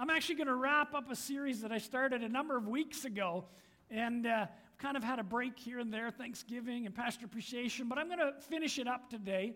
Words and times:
I'm 0.00 0.08
actually 0.08 0.36
going 0.36 0.46
to 0.46 0.54
wrap 0.54 0.94
up 0.94 1.10
a 1.10 1.14
series 1.14 1.60
that 1.60 1.72
I 1.72 1.76
started 1.76 2.22
a 2.22 2.28
number 2.30 2.56
of 2.56 2.66
weeks 2.66 3.04
ago. 3.04 3.44
And 3.90 4.26
uh, 4.26 4.46
kind 4.78 4.96
of 4.96 5.04
had 5.04 5.18
a 5.18 5.22
break 5.22 5.58
here 5.58 5.78
and 5.78 5.92
there, 5.92 6.10
Thanksgiving 6.10 6.86
and 6.86 6.94
Pastor 6.94 7.26
Appreciation, 7.26 7.86
but 7.86 7.98
I'm 7.98 8.06
going 8.06 8.18
to 8.18 8.32
finish 8.48 8.78
it 8.78 8.88
up 8.88 9.10
today. 9.10 9.52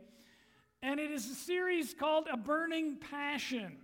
And 0.82 1.00
it 1.00 1.10
is 1.10 1.30
a 1.30 1.34
series 1.34 1.94
called 1.94 2.28
A 2.30 2.36
Burning 2.36 2.98
Passion. 2.98 3.78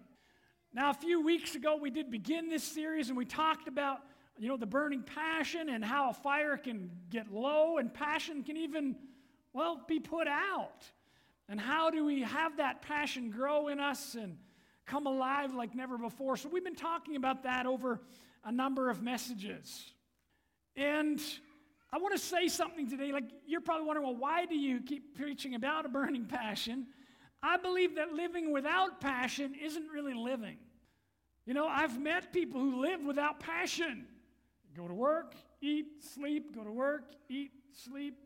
Now, 0.74 0.90
a 0.90 0.94
few 0.94 1.24
weeks 1.24 1.54
ago, 1.54 1.78
we 1.80 1.88
did 1.88 2.10
begin 2.10 2.50
this 2.50 2.64
series 2.64 3.08
and 3.08 3.16
we 3.16 3.24
talked 3.24 3.66
about, 3.66 4.00
you 4.36 4.46
know, 4.46 4.58
the 4.58 4.66
burning 4.66 5.02
passion 5.02 5.70
and 5.70 5.82
how 5.82 6.10
a 6.10 6.12
fire 6.12 6.58
can 6.58 6.90
get 7.08 7.32
low 7.32 7.78
and 7.78 7.94
passion 7.94 8.42
can 8.42 8.58
even, 8.58 8.96
well, 9.54 9.80
be 9.88 9.98
put 9.98 10.28
out. 10.28 10.84
And 11.48 11.58
how 11.58 11.88
do 11.88 12.04
we 12.04 12.20
have 12.20 12.58
that 12.58 12.82
passion 12.82 13.30
grow 13.30 13.68
in 13.68 13.80
us 13.80 14.14
and 14.14 14.36
come 14.86 15.06
alive 15.06 15.54
like 15.54 15.74
never 15.74 15.98
before? 15.98 16.36
So, 16.36 16.48
we've 16.48 16.64
been 16.64 16.74
talking 16.74 17.16
about 17.16 17.42
that 17.44 17.66
over 17.66 18.00
a 18.44 18.52
number 18.52 18.90
of 18.90 19.02
messages. 19.02 19.84
And 20.76 21.20
I 21.92 21.98
want 21.98 22.14
to 22.14 22.20
say 22.20 22.48
something 22.48 22.88
today. 22.88 23.12
Like, 23.12 23.24
you're 23.46 23.60
probably 23.60 23.86
wondering, 23.86 24.06
well, 24.06 24.16
why 24.16 24.46
do 24.46 24.56
you 24.56 24.80
keep 24.80 25.16
preaching 25.16 25.54
about 25.54 25.86
a 25.86 25.88
burning 25.88 26.26
passion? 26.26 26.86
I 27.42 27.56
believe 27.56 27.96
that 27.96 28.12
living 28.12 28.52
without 28.52 29.00
passion 29.00 29.54
isn't 29.60 29.88
really 29.88 30.14
living. 30.14 30.58
You 31.46 31.54
know, 31.54 31.66
I've 31.66 32.00
met 32.00 32.32
people 32.32 32.60
who 32.60 32.80
live 32.82 33.02
without 33.02 33.40
passion. 33.40 34.06
Go 34.76 34.86
to 34.86 34.94
work, 34.94 35.34
eat, 35.60 36.04
sleep, 36.14 36.54
go 36.54 36.62
to 36.62 36.70
work, 36.70 37.04
eat, 37.28 37.50
sleep. 37.72 38.16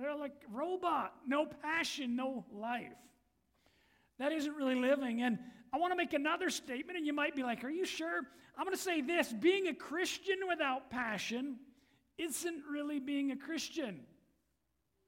They're 0.00 0.16
like 0.16 0.32
robot, 0.52 1.12
no 1.26 1.46
passion, 1.46 2.16
no 2.16 2.44
life. 2.52 2.92
That 4.18 4.32
isn't 4.32 4.54
really 4.54 4.74
living. 4.74 5.22
And 5.22 5.38
I 5.72 5.78
want 5.78 5.92
to 5.92 5.96
make 5.96 6.12
another 6.12 6.50
statement, 6.50 6.96
and 6.98 7.06
you 7.06 7.12
might 7.12 7.36
be 7.36 7.42
like, 7.42 7.64
Are 7.64 7.70
you 7.70 7.84
sure? 7.84 8.22
I'm 8.56 8.64
going 8.64 8.76
to 8.76 8.82
say 8.82 9.00
this 9.00 9.32
being 9.32 9.68
a 9.68 9.74
Christian 9.74 10.36
without 10.48 10.90
passion 10.90 11.58
isn't 12.16 12.64
really 12.68 12.98
being 12.98 13.30
a 13.30 13.36
Christian. 13.36 14.00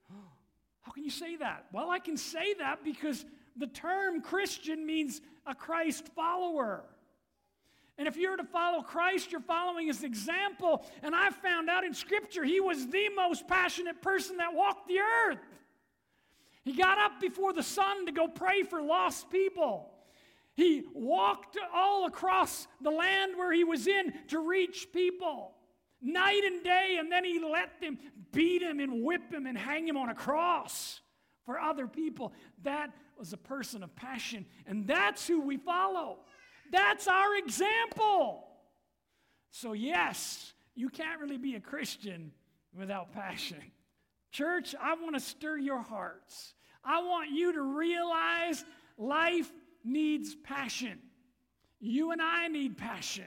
How 0.83 0.93
can 0.93 1.03
you 1.03 1.11
say 1.11 1.37
that? 1.37 1.67
Well, 1.73 1.91
I 1.91 1.99
can 1.99 2.17
say 2.17 2.55
that 2.55 2.85
because 2.85 3.25
the 3.57 3.67
term 3.67 4.23
Christian 4.23 4.87
means 4.87 5.21
a 5.47 5.55
Christ 5.55 6.07
follower. 6.15 6.85
And 7.99 8.09
if 8.09 8.17
you're 8.17 8.37
to 8.37 8.45
follow 8.45 8.83
Christ, 8.83 9.33
you're 9.33 9.43
following 9.43 9.89
his 9.89 10.05
example. 10.05 10.87
And 11.03 11.15
I 11.15 11.31
found 11.31 11.69
out 11.69 11.85
in 11.85 11.93
Scripture 11.93 12.45
he 12.45 12.61
was 12.61 12.87
the 12.87 13.09
most 13.15 13.47
passionate 13.47 14.01
person 14.01 14.39
that 14.39 14.55
walked 14.55 14.89
the 14.89 15.01
earth. 15.01 15.39
He 16.71 16.77
got 16.77 16.99
up 16.99 17.21
before 17.21 17.53
the 17.53 17.65
sun 17.65 18.07
to 18.07 18.13
go 18.13 18.29
pray 18.29 18.63
for 18.63 18.81
lost 18.81 19.29
people. 19.29 19.91
He 20.55 20.85
walked 20.95 21.59
all 21.75 22.07
across 22.07 22.69
the 22.81 22.93
land 22.93 23.33
where 23.37 23.53
he 23.53 23.65
was 23.65 23.89
in 23.89 24.13
to 24.29 24.39
reach 24.39 24.87
people 24.93 25.57
night 26.01 26.45
and 26.45 26.63
day, 26.63 26.99
and 27.01 27.11
then 27.11 27.25
he 27.25 27.41
let 27.41 27.81
them 27.81 27.99
beat 28.31 28.63
him 28.63 28.79
and 28.79 29.03
whip 29.03 29.33
him 29.33 29.47
and 29.47 29.59
hang 29.59 29.89
him 29.89 29.97
on 29.97 30.11
a 30.11 30.15
cross 30.15 31.01
for 31.45 31.59
other 31.59 31.89
people. 31.89 32.33
That 32.63 32.93
was 33.19 33.33
a 33.33 33.37
person 33.37 33.83
of 33.83 33.97
passion, 33.97 34.47
and 34.65 34.87
that's 34.87 35.27
who 35.27 35.41
we 35.41 35.57
follow. 35.57 36.19
That's 36.71 37.09
our 37.09 37.35
example. 37.37 38.47
So, 39.51 39.73
yes, 39.73 40.53
you 40.77 40.89
can't 40.89 41.21
really 41.21 41.37
be 41.37 41.57
a 41.57 41.61
Christian 41.61 42.31
without 42.79 43.13
passion. 43.13 43.61
Church, 44.31 44.77
I 44.81 44.95
want 44.95 45.17
to 45.17 45.21
stir 45.21 45.59
your 45.59 45.83
hearts. 45.83 46.55
I 46.85 47.03
want 47.03 47.31
you 47.31 47.53
to 47.53 47.63
realize 47.63 48.65
life 48.97 49.51
needs 49.85 50.35
passion. 50.35 50.99
You 51.81 52.13
and 52.13 52.21
I 52.21 52.49
need 52.49 52.77
passion, 52.77 53.27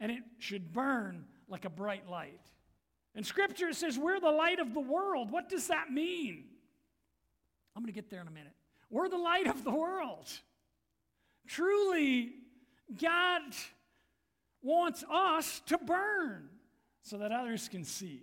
and 0.00 0.10
it 0.10 0.22
should 0.38 0.72
burn 0.72 1.24
like 1.48 1.64
a 1.64 1.70
bright 1.70 2.08
light. 2.08 2.40
And 3.14 3.24
scripture 3.26 3.72
says 3.72 3.98
we're 3.98 4.20
the 4.20 4.30
light 4.30 4.58
of 4.58 4.74
the 4.74 4.80
world. 4.80 5.30
What 5.30 5.48
does 5.48 5.68
that 5.68 5.90
mean? 5.90 6.44
I'm 7.74 7.82
going 7.82 7.92
to 7.92 7.98
get 7.98 8.10
there 8.10 8.20
in 8.20 8.28
a 8.28 8.30
minute. 8.30 8.52
We're 8.90 9.08
the 9.08 9.18
light 9.18 9.46
of 9.46 9.64
the 9.64 9.70
world. 9.70 10.28
Truly, 11.46 12.32
God 13.00 13.42
wants 14.62 15.04
us 15.10 15.60
to 15.66 15.78
burn 15.78 16.48
so 17.02 17.18
that 17.18 17.32
others 17.32 17.68
can 17.68 17.84
see. 17.84 18.22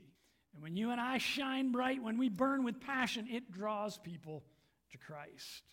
And 0.53 0.61
when 0.61 0.75
you 0.75 0.91
and 0.91 1.01
I 1.01 1.17
shine 1.17 1.71
bright, 1.71 2.01
when 2.01 2.17
we 2.17 2.29
burn 2.29 2.63
with 2.63 2.79
passion, 2.79 3.27
it 3.29 3.51
draws 3.51 3.97
people 3.97 4.43
to 4.91 4.97
Christ. 4.97 5.63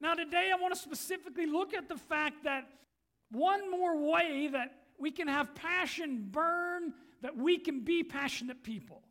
Now, 0.00 0.14
today 0.14 0.50
I 0.52 0.60
want 0.60 0.74
to 0.74 0.80
specifically 0.80 1.46
look 1.46 1.72
at 1.72 1.88
the 1.88 1.96
fact 1.96 2.44
that 2.44 2.68
one 3.30 3.70
more 3.70 3.96
way 4.12 4.48
that 4.52 4.72
we 4.98 5.10
can 5.10 5.28
have 5.28 5.54
passion 5.54 6.28
burn, 6.30 6.92
that 7.22 7.36
we 7.36 7.58
can 7.58 7.80
be 7.80 8.02
passionate 8.02 8.62
people. 8.62 9.02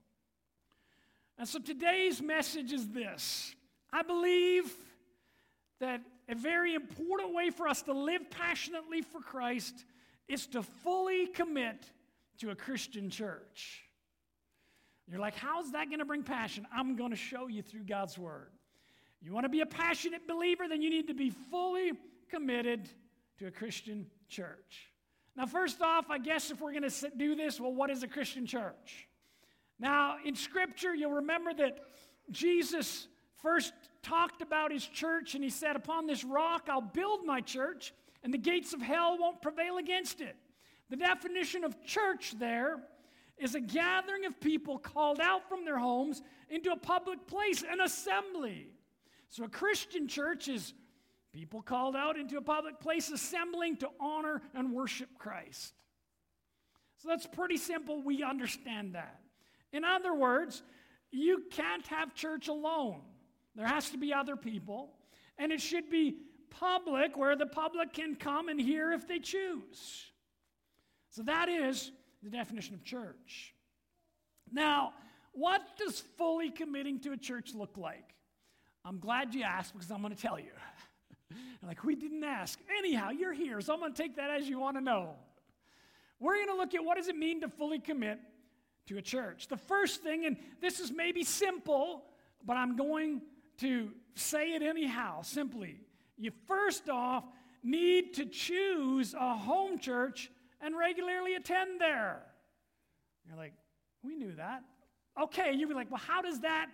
And 1.37 1.47
so 1.47 1.59
today's 1.59 2.21
message 2.21 2.71
is 2.71 2.87
this 2.89 3.55
I 3.91 4.03
believe 4.03 4.71
that 5.79 6.01
a 6.29 6.35
very 6.35 6.75
important 6.75 7.33
way 7.33 7.49
for 7.49 7.67
us 7.67 7.81
to 7.83 7.93
live 7.93 8.29
passionately 8.29 9.01
for 9.01 9.19
Christ 9.19 9.83
is 10.27 10.47
to 10.47 10.63
fully 10.63 11.27
commit 11.27 11.91
to 12.39 12.51
a 12.51 12.55
Christian 12.55 13.09
church. 13.09 13.82
You're 15.09 15.19
like, 15.19 15.35
how's 15.35 15.71
that 15.71 15.87
going 15.87 15.99
to 15.99 16.05
bring 16.05 16.23
passion? 16.23 16.65
I'm 16.73 16.95
going 16.95 17.11
to 17.11 17.17
show 17.17 17.47
you 17.47 17.61
through 17.61 17.83
God's 17.83 18.17
Word. 18.17 18.51
You 19.21 19.31
want 19.33 19.45
to 19.45 19.49
be 19.49 19.61
a 19.61 19.65
passionate 19.65 20.27
believer, 20.27 20.67
then 20.67 20.81
you 20.81 20.89
need 20.89 21.07
to 21.07 21.13
be 21.13 21.29
fully 21.29 21.93
committed 22.29 22.89
to 23.39 23.47
a 23.47 23.51
Christian 23.51 24.07
church. 24.27 24.91
Now, 25.35 25.45
first 25.45 25.81
off, 25.81 26.09
I 26.09 26.19
guess 26.19 26.51
if 26.51 26.61
we're 26.61 26.73
going 26.73 26.89
to 26.89 27.11
do 27.17 27.35
this, 27.35 27.59
well, 27.59 27.73
what 27.73 27.89
is 27.89 28.03
a 28.03 28.07
Christian 28.07 28.45
church? 28.45 29.07
Now, 29.79 30.17
in 30.23 30.35
Scripture, 30.35 30.93
you'll 30.93 31.11
remember 31.11 31.53
that 31.53 31.79
Jesus 32.31 33.07
first 33.41 33.73
talked 34.01 34.41
about 34.41 34.71
his 34.71 34.85
church 34.85 35.35
and 35.35 35.43
he 35.43 35.49
said, 35.49 35.75
Upon 35.75 36.05
this 36.05 36.23
rock 36.23 36.67
I'll 36.69 36.81
build 36.81 37.25
my 37.25 37.41
church, 37.41 37.93
and 38.23 38.33
the 38.33 38.37
gates 38.37 38.73
of 38.73 38.81
hell 38.81 39.17
won't 39.19 39.41
prevail 39.41 39.77
against 39.77 40.21
it. 40.21 40.35
The 40.89 40.97
definition 40.97 41.63
of 41.63 41.83
church 41.83 42.35
there 42.37 42.77
is 43.37 43.55
a 43.55 43.59
gathering 43.59 44.25
of 44.25 44.39
people 44.39 44.77
called 44.77 45.19
out 45.19 45.47
from 45.49 45.65
their 45.65 45.77
homes 45.77 46.21
into 46.49 46.71
a 46.71 46.77
public 46.77 47.27
place, 47.27 47.63
an 47.67 47.81
assembly. 47.81 48.67
So, 49.29 49.43
a 49.43 49.49
Christian 49.49 50.07
church 50.07 50.47
is 50.47 50.73
people 51.33 51.61
called 51.61 51.95
out 51.95 52.17
into 52.17 52.37
a 52.37 52.41
public 52.41 52.79
place 52.79 53.09
assembling 53.09 53.77
to 53.77 53.89
honor 53.99 54.41
and 54.53 54.71
worship 54.71 55.09
Christ. 55.17 55.73
So, 56.97 57.09
that's 57.09 57.25
pretty 57.25 57.57
simple. 57.57 58.01
We 58.01 58.23
understand 58.23 58.95
that. 58.95 59.19
In 59.71 59.83
other 59.83 60.13
words, 60.13 60.61
you 61.11 61.43
can't 61.51 61.85
have 61.87 62.13
church 62.13 62.47
alone, 62.47 63.01
there 63.55 63.67
has 63.67 63.89
to 63.89 63.97
be 63.97 64.13
other 64.13 64.35
people, 64.35 64.93
and 65.37 65.51
it 65.51 65.61
should 65.61 65.89
be 65.89 66.17
public 66.49 67.17
where 67.17 67.35
the 67.35 67.47
public 67.47 67.93
can 67.93 68.15
come 68.15 68.47
and 68.47 68.61
hear 68.61 68.91
if 68.91 69.07
they 69.07 69.17
choose. 69.17 70.11
So, 71.09 71.23
that 71.23 71.49
is 71.49 71.91
the 72.23 72.29
definition 72.29 72.73
of 72.73 72.83
church. 72.83 73.53
Now, 74.51 74.93
what 75.33 75.61
does 75.77 75.99
fully 76.17 76.49
committing 76.49 76.99
to 77.01 77.11
a 77.11 77.17
church 77.17 77.53
look 77.53 77.77
like? 77.77 78.13
I'm 78.85 78.99
glad 78.99 79.33
you 79.33 79.43
asked 79.43 79.73
because 79.73 79.91
I'm 79.91 80.01
going 80.01 80.15
to 80.15 80.21
tell 80.21 80.39
you. 80.39 80.51
like, 81.67 81.83
we 81.83 81.95
didn't 81.95 82.23
ask. 82.23 82.59
Anyhow, 82.77 83.09
you're 83.09 83.33
here, 83.33 83.59
so 83.61 83.73
I'm 83.73 83.79
going 83.79 83.93
to 83.93 84.01
take 84.01 84.17
that 84.17 84.29
as 84.29 84.47
you 84.47 84.59
want 84.59 84.77
to 84.77 84.81
know. 84.81 85.15
We're 86.19 86.35
going 86.35 86.47
to 86.47 86.55
look 86.55 86.73
at 86.75 86.83
what 86.83 86.97
does 86.97 87.07
it 87.07 87.15
mean 87.15 87.41
to 87.41 87.49
fully 87.49 87.79
commit 87.79 88.19
to 88.87 88.97
a 88.97 89.01
church. 89.01 89.47
The 89.47 89.57
first 89.57 90.01
thing, 90.03 90.25
and 90.25 90.37
this 90.61 90.79
is 90.79 90.91
maybe 90.91 91.23
simple, 91.23 92.03
but 92.45 92.57
I'm 92.57 92.75
going 92.75 93.21
to 93.59 93.89
say 94.15 94.53
it 94.53 94.61
anyhow, 94.61 95.21
simply. 95.21 95.79
You 96.17 96.31
first 96.47 96.89
off 96.89 97.23
need 97.63 98.13
to 98.15 98.25
choose 98.25 99.13
a 99.13 99.35
home 99.35 99.79
church 99.79 100.29
and 100.63 100.77
regularly 100.77 101.35
attend 101.35 101.81
there. 101.81 102.23
You're 103.27 103.37
like, 103.37 103.53
we 104.03 104.15
knew 104.15 104.33
that. 104.33 104.63
Okay, 105.21 105.53
you'd 105.53 105.69
be 105.69 105.75
like, 105.75 105.91
well, 105.91 106.01
how 106.05 106.21
does 106.21 106.39
that 106.41 106.69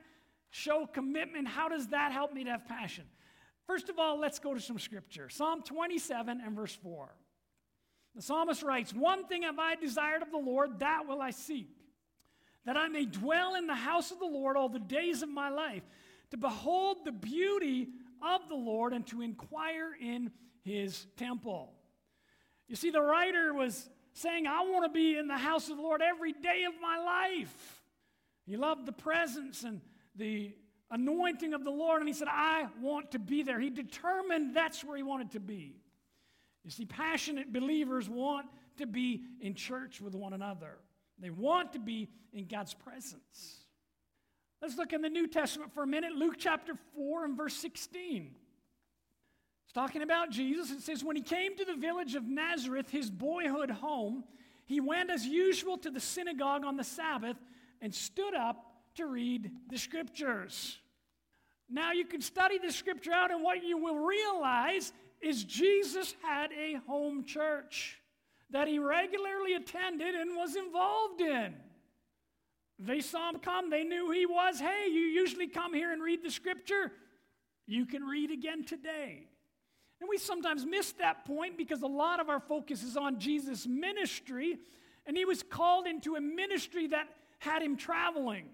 show 0.51 0.87
commitment. 0.87 1.47
How 1.47 1.69
does 1.69 1.87
that 1.87 2.11
help 2.11 2.33
me 2.33 2.43
to 2.43 2.51
have 2.51 2.65
passion? 2.65 3.05
First 3.67 3.89
of 3.89 3.99
all, 3.99 4.19
let's 4.19 4.39
go 4.39 4.53
to 4.53 4.59
some 4.59 4.79
scripture. 4.79 5.29
Psalm 5.29 5.61
27 5.63 6.41
and 6.43 6.55
verse 6.55 6.75
4. 6.81 7.13
The 8.15 8.21
psalmist 8.21 8.63
writes, 8.63 8.93
One 8.93 9.27
thing 9.27 9.43
have 9.43 9.59
I 9.59 9.75
desired 9.75 10.23
of 10.23 10.31
the 10.31 10.37
Lord, 10.37 10.79
that 10.79 11.07
will 11.07 11.21
I 11.21 11.29
seek, 11.29 11.69
that 12.65 12.77
I 12.77 12.87
may 12.87 13.05
dwell 13.05 13.55
in 13.55 13.67
the 13.67 13.75
house 13.75 14.11
of 14.11 14.19
the 14.19 14.25
Lord 14.25 14.57
all 14.57 14.69
the 14.69 14.79
days 14.79 15.21
of 15.21 15.29
my 15.29 15.49
life, 15.49 15.83
to 16.31 16.37
behold 16.37 16.97
the 17.05 17.11
beauty 17.11 17.89
of 18.21 18.49
the 18.49 18.55
Lord 18.55 18.93
and 18.93 19.05
to 19.07 19.21
inquire 19.21 19.91
in 20.01 20.31
his 20.63 21.05
temple. 21.15 21.73
You 22.69 22.75
see, 22.75 22.91
the 22.91 23.01
writer 23.01 23.53
was 23.53 23.89
saying, 24.13 24.47
I 24.47 24.61
want 24.61 24.85
to 24.85 24.89
be 24.89 25.17
in 25.17 25.27
the 25.27 25.37
house 25.37 25.69
of 25.69 25.77
the 25.77 25.83
Lord 25.83 26.01
every 26.01 26.31
day 26.31 26.63
of 26.67 26.73
my 26.81 26.97
life. 26.97 27.81
He 28.45 28.55
loved 28.55 28.85
the 28.85 28.91
presence 28.91 29.63
and 29.63 29.81
the 30.15 30.53
anointing 30.91 31.53
of 31.53 31.63
the 31.63 31.71
Lord, 31.71 32.01
and 32.01 32.07
he 32.07 32.13
said, 32.13 32.27
I 32.29 32.67
want 32.81 33.11
to 33.11 33.19
be 33.19 33.43
there. 33.43 33.59
He 33.59 33.69
determined 33.69 34.55
that's 34.55 34.83
where 34.83 34.95
he 34.95 35.03
wanted 35.03 35.31
to 35.31 35.39
be. 35.39 35.81
You 36.63 36.71
see, 36.71 36.85
passionate 36.85 37.51
believers 37.51 38.09
want 38.09 38.47
to 38.77 38.85
be 38.85 39.23
in 39.41 39.55
church 39.55 39.99
with 39.99 40.15
one 40.15 40.33
another, 40.33 40.77
they 41.19 41.29
want 41.29 41.73
to 41.73 41.79
be 41.79 42.09
in 42.31 42.45
God's 42.45 42.73
presence. 42.73 43.65
Let's 44.61 44.77
look 44.77 44.93
in 44.93 45.01
the 45.01 45.09
New 45.09 45.27
Testament 45.27 45.73
for 45.73 45.83
a 45.83 45.87
minute. 45.87 46.13
Luke 46.13 46.35
chapter 46.37 46.73
4 46.95 47.25
and 47.25 47.37
verse 47.37 47.55
16. 47.55 48.35
It's 49.69 49.75
talking 49.75 50.01
about 50.01 50.31
Jesus. 50.31 50.71
It 50.71 50.81
says, 50.81 51.03
When 51.03 51.15
he 51.15 51.21
came 51.21 51.55
to 51.55 51.63
the 51.63 51.75
village 51.75 52.15
of 52.15 52.23
Nazareth, 52.23 52.89
his 52.89 53.11
boyhood 53.11 53.69
home, 53.69 54.23
he 54.65 54.79
went 54.79 55.11
as 55.11 55.27
usual 55.27 55.77
to 55.77 55.91
the 55.91 55.99
synagogue 55.99 56.65
on 56.65 56.75
the 56.75 56.83
Sabbath 56.83 57.37
and 57.79 57.93
stood 57.93 58.33
up 58.33 58.65
to 58.95 59.05
read 59.05 59.51
the 59.69 59.77
scriptures. 59.77 60.79
Now, 61.69 61.91
you 61.91 62.03
can 62.05 62.19
study 62.19 62.57
the 62.57 62.71
scripture 62.71 63.11
out, 63.11 63.29
and 63.29 63.43
what 63.43 63.63
you 63.63 63.77
will 63.77 63.99
realize 63.99 64.91
is 65.21 65.43
Jesus 65.43 66.15
had 66.23 66.49
a 66.51 66.79
home 66.87 67.23
church 67.23 67.99
that 68.49 68.67
he 68.67 68.79
regularly 68.79 69.53
attended 69.53 70.15
and 70.15 70.35
was 70.35 70.55
involved 70.55 71.21
in. 71.21 71.53
They 72.79 73.01
saw 73.01 73.29
him 73.29 73.37
come, 73.37 73.69
they 73.69 73.83
knew 73.83 74.09
he 74.09 74.25
was. 74.25 74.59
Hey, 74.59 74.87
you 74.87 75.01
usually 75.01 75.45
come 75.45 75.75
here 75.75 75.93
and 75.93 76.01
read 76.01 76.23
the 76.23 76.31
scripture. 76.31 76.91
You 77.67 77.85
can 77.85 78.03
read 78.03 78.31
again 78.31 78.65
today. 78.65 79.27
And 79.99 80.09
we 80.09 80.17
sometimes 80.17 80.65
miss 80.65 80.93
that 80.93 81.25
point 81.25 81.57
because 81.57 81.81
a 81.81 81.87
lot 81.87 82.19
of 82.19 82.29
our 82.29 82.39
focus 82.39 82.83
is 82.83 82.95
on 82.95 83.19
Jesus' 83.19 83.67
ministry, 83.67 84.57
and 85.05 85.17
he 85.17 85.25
was 85.25 85.43
called 85.43 85.87
into 85.87 86.15
a 86.15 86.21
ministry 86.21 86.87
that 86.87 87.07
had 87.39 87.61
him 87.61 87.75
traveling. 87.75 88.49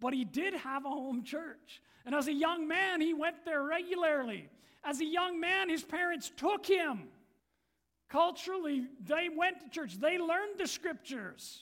But 0.00 0.14
he 0.14 0.24
did 0.24 0.54
have 0.54 0.84
a 0.84 0.90
home 0.90 1.22
church. 1.22 1.82
And 2.06 2.14
as 2.14 2.28
a 2.28 2.32
young 2.32 2.68
man, 2.68 3.00
he 3.00 3.12
went 3.12 3.44
there 3.44 3.62
regularly. 3.62 4.48
As 4.84 5.00
a 5.00 5.04
young 5.04 5.40
man, 5.40 5.68
his 5.68 5.82
parents 5.82 6.30
took 6.34 6.64
him. 6.64 7.08
Culturally, 8.08 8.86
they 9.04 9.28
went 9.28 9.60
to 9.60 9.68
church, 9.68 9.98
they 9.98 10.18
learned 10.18 10.58
the 10.58 10.66
scriptures. 10.66 11.60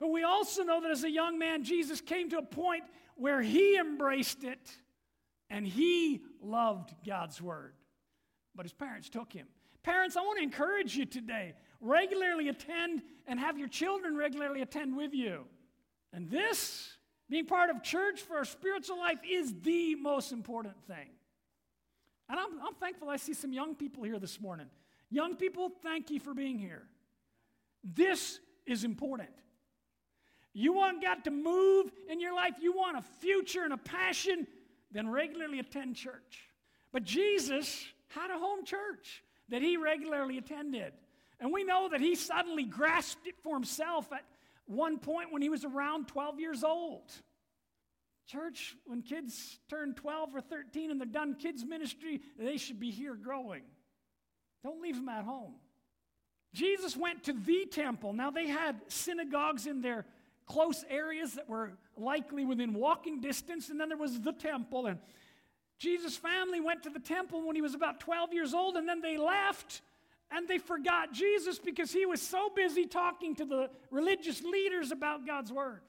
But 0.00 0.08
we 0.08 0.22
also 0.22 0.64
know 0.64 0.82
that 0.82 0.90
as 0.90 1.04
a 1.04 1.10
young 1.10 1.38
man, 1.38 1.64
Jesus 1.64 2.00
came 2.00 2.28
to 2.30 2.38
a 2.38 2.42
point 2.42 2.84
where 3.16 3.40
he 3.40 3.76
embraced 3.76 4.44
it 4.44 4.70
and 5.48 5.66
he 5.66 6.20
loved 6.44 6.94
God's 7.06 7.40
word. 7.40 7.74
But 8.54 8.64
his 8.64 8.72
parents 8.72 9.08
took 9.08 9.32
him. 9.32 9.46
Parents, 9.82 10.16
I 10.16 10.20
want 10.20 10.38
to 10.38 10.44
encourage 10.44 10.96
you 10.96 11.04
today 11.04 11.54
regularly 11.80 12.48
attend 12.48 13.02
and 13.26 13.38
have 13.38 13.58
your 13.58 13.68
children 13.68 14.16
regularly 14.16 14.62
attend 14.62 14.96
with 14.96 15.12
you. 15.12 15.44
And 16.12 16.30
this, 16.30 16.96
being 17.28 17.46
part 17.46 17.68
of 17.70 17.82
church 17.82 18.20
for 18.20 18.36
our 18.36 18.44
spiritual 18.44 18.98
life, 18.98 19.18
is 19.28 19.52
the 19.60 19.94
most 19.96 20.32
important 20.32 20.74
thing. 20.86 21.10
And 22.28 22.40
I'm, 22.40 22.60
I'm 22.66 22.74
thankful 22.74 23.10
I 23.10 23.16
see 23.16 23.34
some 23.34 23.52
young 23.52 23.74
people 23.74 24.02
here 24.02 24.18
this 24.18 24.40
morning. 24.40 24.66
Young 25.10 25.36
people, 25.36 25.70
thank 25.82 26.10
you 26.10 26.20
for 26.20 26.32
being 26.32 26.58
here. 26.58 26.82
This 27.82 28.40
is 28.66 28.84
important. 28.84 29.28
You 30.54 30.72
want 30.72 31.02
God 31.02 31.24
to 31.24 31.30
move 31.30 31.90
in 32.08 32.20
your 32.20 32.34
life, 32.34 32.54
you 32.60 32.72
want 32.72 32.96
a 32.96 33.02
future 33.02 33.64
and 33.64 33.72
a 33.72 33.76
passion, 33.76 34.46
then 34.94 35.10
regularly 35.10 35.58
attend 35.58 35.96
church. 35.96 36.48
But 36.92 37.02
Jesus 37.02 37.84
had 38.08 38.30
a 38.30 38.38
home 38.38 38.64
church 38.64 39.22
that 39.50 39.60
he 39.60 39.76
regularly 39.76 40.38
attended. 40.38 40.92
And 41.40 41.52
we 41.52 41.64
know 41.64 41.88
that 41.90 42.00
he 42.00 42.14
suddenly 42.14 42.62
grasped 42.62 43.26
it 43.26 43.34
for 43.42 43.54
himself 43.54 44.10
at 44.12 44.24
one 44.66 44.98
point 44.98 45.32
when 45.32 45.42
he 45.42 45.50
was 45.50 45.64
around 45.64 46.08
12 46.08 46.40
years 46.40 46.64
old. 46.64 47.12
Church, 48.26 48.74
when 48.86 49.02
kids 49.02 49.58
turn 49.68 49.94
12 49.94 50.34
or 50.34 50.40
13 50.40 50.90
and 50.90 50.98
they're 50.98 51.06
done 51.06 51.34
kids' 51.34 51.64
ministry, 51.64 52.22
they 52.38 52.56
should 52.56 52.80
be 52.80 52.90
here 52.90 53.16
growing. 53.16 53.62
Don't 54.62 54.80
leave 54.80 54.96
them 54.96 55.10
at 55.10 55.24
home. 55.24 55.56
Jesus 56.54 56.96
went 56.96 57.24
to 57.24 57.32
the 57.32 57.66
temple. 57.70 58.12
Now, 58.12 58.30
they 58.30 58.46
had 58.46 58.80
synagogues 58.86 59.66
in 59.66 59.82
their 59.82 60.06
close 60.46 60.84
areas 60.88 61.34
that 61.34 61.48
were 61.48 61.72
likely 61.96 62.44
within 62.44 62.74
walking 62.74 63.20
distance, 63.20 63.68
and 63.68 63.80
then 63.80 63.88
there 63.88 63.98
was 63.98 64.20
the 64.20 64.32
temple. 64.32 64.86
And 64.86 64.98
Jesus' 65.78 66.16
family 66.16 66.60
went 66.60 66.82
to 66.84 66.90
the 66.90 67.00
temple 67.00 67.46
when 67.46 67.56
he 67.56 67.62
was 67.62 67.74
about 67.74 68.00
12 68.00 68.32
years 68.32 68.54
old, 68.54 68.76
and 68.76 68.88
then 68.88 69.00
they 69.00 69.16
left 69.16 69.82
and 70.30 70.48
they 70.48 70.58
forgot 70.58 71.12
Jesus 71.12 71.58
because 71.58 71.92
he 71.92 72.06
was 72.06 72.20
so 72.20 72.50
busy 72.54 72.86
talking 72.86 73.36
to 73.36 73.44
the 73.44 73.70
religious 73.90 74.42
leaders 74.42 74.90
about 74.90 75.26
God's 75.26 75.52
word. 75.52 75.80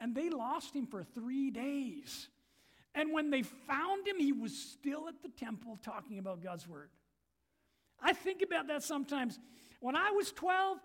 And 0.00 0.14
they 0.14 0.28
lost 0.28 0.74
him 0.74 0.86
for 0.86 1.02
three 1.02 1.50
days. 1.50 2.28
And 2.94 3.12
when 3.12 3.30
they 3.30 3.42
found 3.42 4.06
him, 4.06 4.18
he 4.18 4.32
was 4.32 4.56
still 4.56 5.08
at 5.08 5.22
the 5.22 5.28
temple 5.28 5.78
talking 5.82 6.18
about 6.18 6.42
God's 6.42 6.68
word. 6.68 6.90
I 8.02 8.12
think 8.12 8.42
about 8.42 8.68
that 8.68 8.82
sometimes. 8.82 9.38
When 9.80 9.96
I 9.96 10.10
was 10.10 10.30
12, 10.32 10.78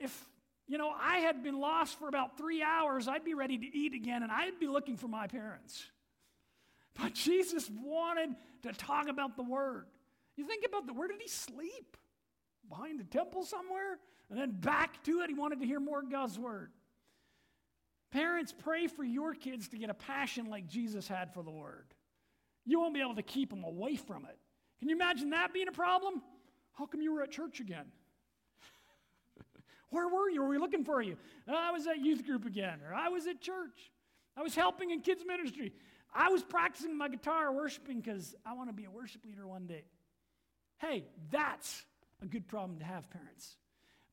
if 0.00 0.28
you 0.68 0.76
know, 0.76 0.92
I 1.00 1.18
had 1.18 1.42
been 1.42 1.58
lost 1.58 1.98
for 1.98 2.08
about 2.08 2.36
three 2.36 2.62
hours. 2.62 3.08
I'd 3.08 3.24
be 3.24 3.34
ready 3.34 3.56
to 3.56 3.76
eat 3.76 3.94
again, 3.94 4.22
and 4.22 4.30
I'd 4.30 4.60
be 4.60 4.66
looking 4.66 4.98
for 4.98 5.08
my 5.08 5.26
parents. 5.26 5.82
But 7.00 7.14
Jesus 7.14 7.70
wanted 7.82 8.30
to 8.62 8.72
talk 8.72 9.08
about 9.08 9.36
the 9.36 9.42
Word. 9.42 9.86
You 10.36 10.46
think 10.46 10.64
about 10.66 10.86
the 10.86 10.92
Where 10.92 11.08
did 11.08 11.22
he 11.22 11.28
sleep? 11.28 11.96
Behind 12.68 13.00
the 13.00 13.04
temple 13.04 13.44
somewhere? 13.44 13.98
And 14.28 14.38
then 14.38 14.50
back 14.50 15.02
to 15.04 15.20
it. 15.20 15.28
He 15.28 15.34
wanted 15.34 15.60
to 15.60 15.66
hear 15.66 15.80
more 15.80 16.02
God's 16.02 16.38
Word. 16.38 16.70
Parents, 18.10 18.52
pray 18.56 18.88
for 18.88 19.04
your 19.04 19.34
kids 19.34 19.68
to 19.68 19.78
get 19.78 19.88
a 19.88 19.94
passion 19.94 20.50
like 20.50 20.66
Jesus 20.66 21.08
had 21.08 21.32
for 21.32 21.42
the 21.42 21.50
Word. 21.50 21.86
You 22.66 22.80
won't 22.80 22.92
be 22.92 23.00
able 23.00 23.14
to 23.14 23.22
keep 23.22 23.48
them 23.48 23.64
away 23.64 23.96
from 23.96 24.26
it. 24.26 24.38
Can 24.80 24.90
you 24.90 24.96
imagine 24.96 25.30
that 25.30 25.54
being 25.54 25.68
a 25.68 25.72
problem? 25.72 26.22
How 26.72 26.84
come 26.84 27.00
you 27.00 27.14
were 27.14 27.22
at 27.22 27.30
church 27.30 27.60
again? 27.60 27.86
Where 29.90 30.08
were 30.08 30.28
you? 30.28 30.42
Were 30.42 30.48
we 30.48 30.58
looking 30.58 30.84
for 30.84 31.00
you? 31.00 31.16
Oh, 31.48 31.54
I 31.56 31.70
was 31.70 31.86
at 31.86 31.98
youth 31.98 32.24
group 32.26 32.44
again, 32.44 32.80
or 32.86 32.94
I 32.94 33.08
was 33.08 33.26
at 33.26 33.40
church. 33.40 33.90
I 34.36 34.42
was 34.42 34.54
helping 34.54 34.90
in 34.90 35.00
kids' 35.00 35.24
ministry. 35.26 35.72
I 36.14 36.28
was 36.28 36.42
practicing 36.42 36.96
my 36.96 37.08
guitar 37.08 37.52
worshiping 37.52 38.00
because 38.00 38.34
I 38.44 38.54
want 38.54 38.68
to 38.68 38.74
be 38.74 38.84
a 38.84 38.90
worship 38.90 39.24
leader 39.24 39.46
one 39.46 39.66
day. 39.66 39.84
Hey, 40.78 41.04
that's 41.30 41.84
a 42.22 42.26
good 42.26 42.46
problem 42.46 42.78
to 42.78 42.84
have, 42.84 43.10
parents. 43.10 43.56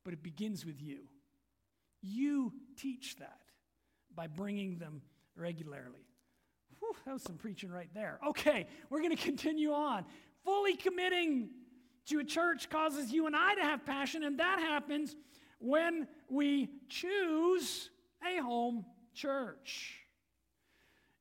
But 0.03 0.13
it 0.13 0.23
begins 0.23 0.65
with 0.65 0.81
you. 0.81 0.99
You 2.01 2.53
teach 2.77 3.17
that 3.17 3.39
by 4.15 4.27
bringing 4.27 4.77
them 4.77 5.01
regularly. 5.35 6.07
Whew, 6.79 6.95
that 7.05 7.13
was 7.13 7.23
some 7.23 7.37
preaching 7.37 7.71
right 7.71 7.89
there. 7.93 8.19
Okay, 8.27 8.67
we're 8.89 9.01
going 9.01 9.15
to 9.15 9.21
continue 9.21 9.71
on. 9.73 10.05
Fully 10.43 10.75
committing 10.75 11.49
to 12.07 12.19
a 12.19 12.23
church 12.23 12.69
causes 12.69 13.11
you 13.11 13.25
and 13.25 13.35
I 13.35 13.55
to 13.55 13.63
have 13.63 13.85
passion, 13.85 14.23
and 14.23 14.39
that 14.39 14.59
happens 14.59 15.15
when 15.59 16.07
we 16.29 16.69
choose 16.89 17.89
a 18.25 18.41
home 18.41 18.85
church. 19.13 19.93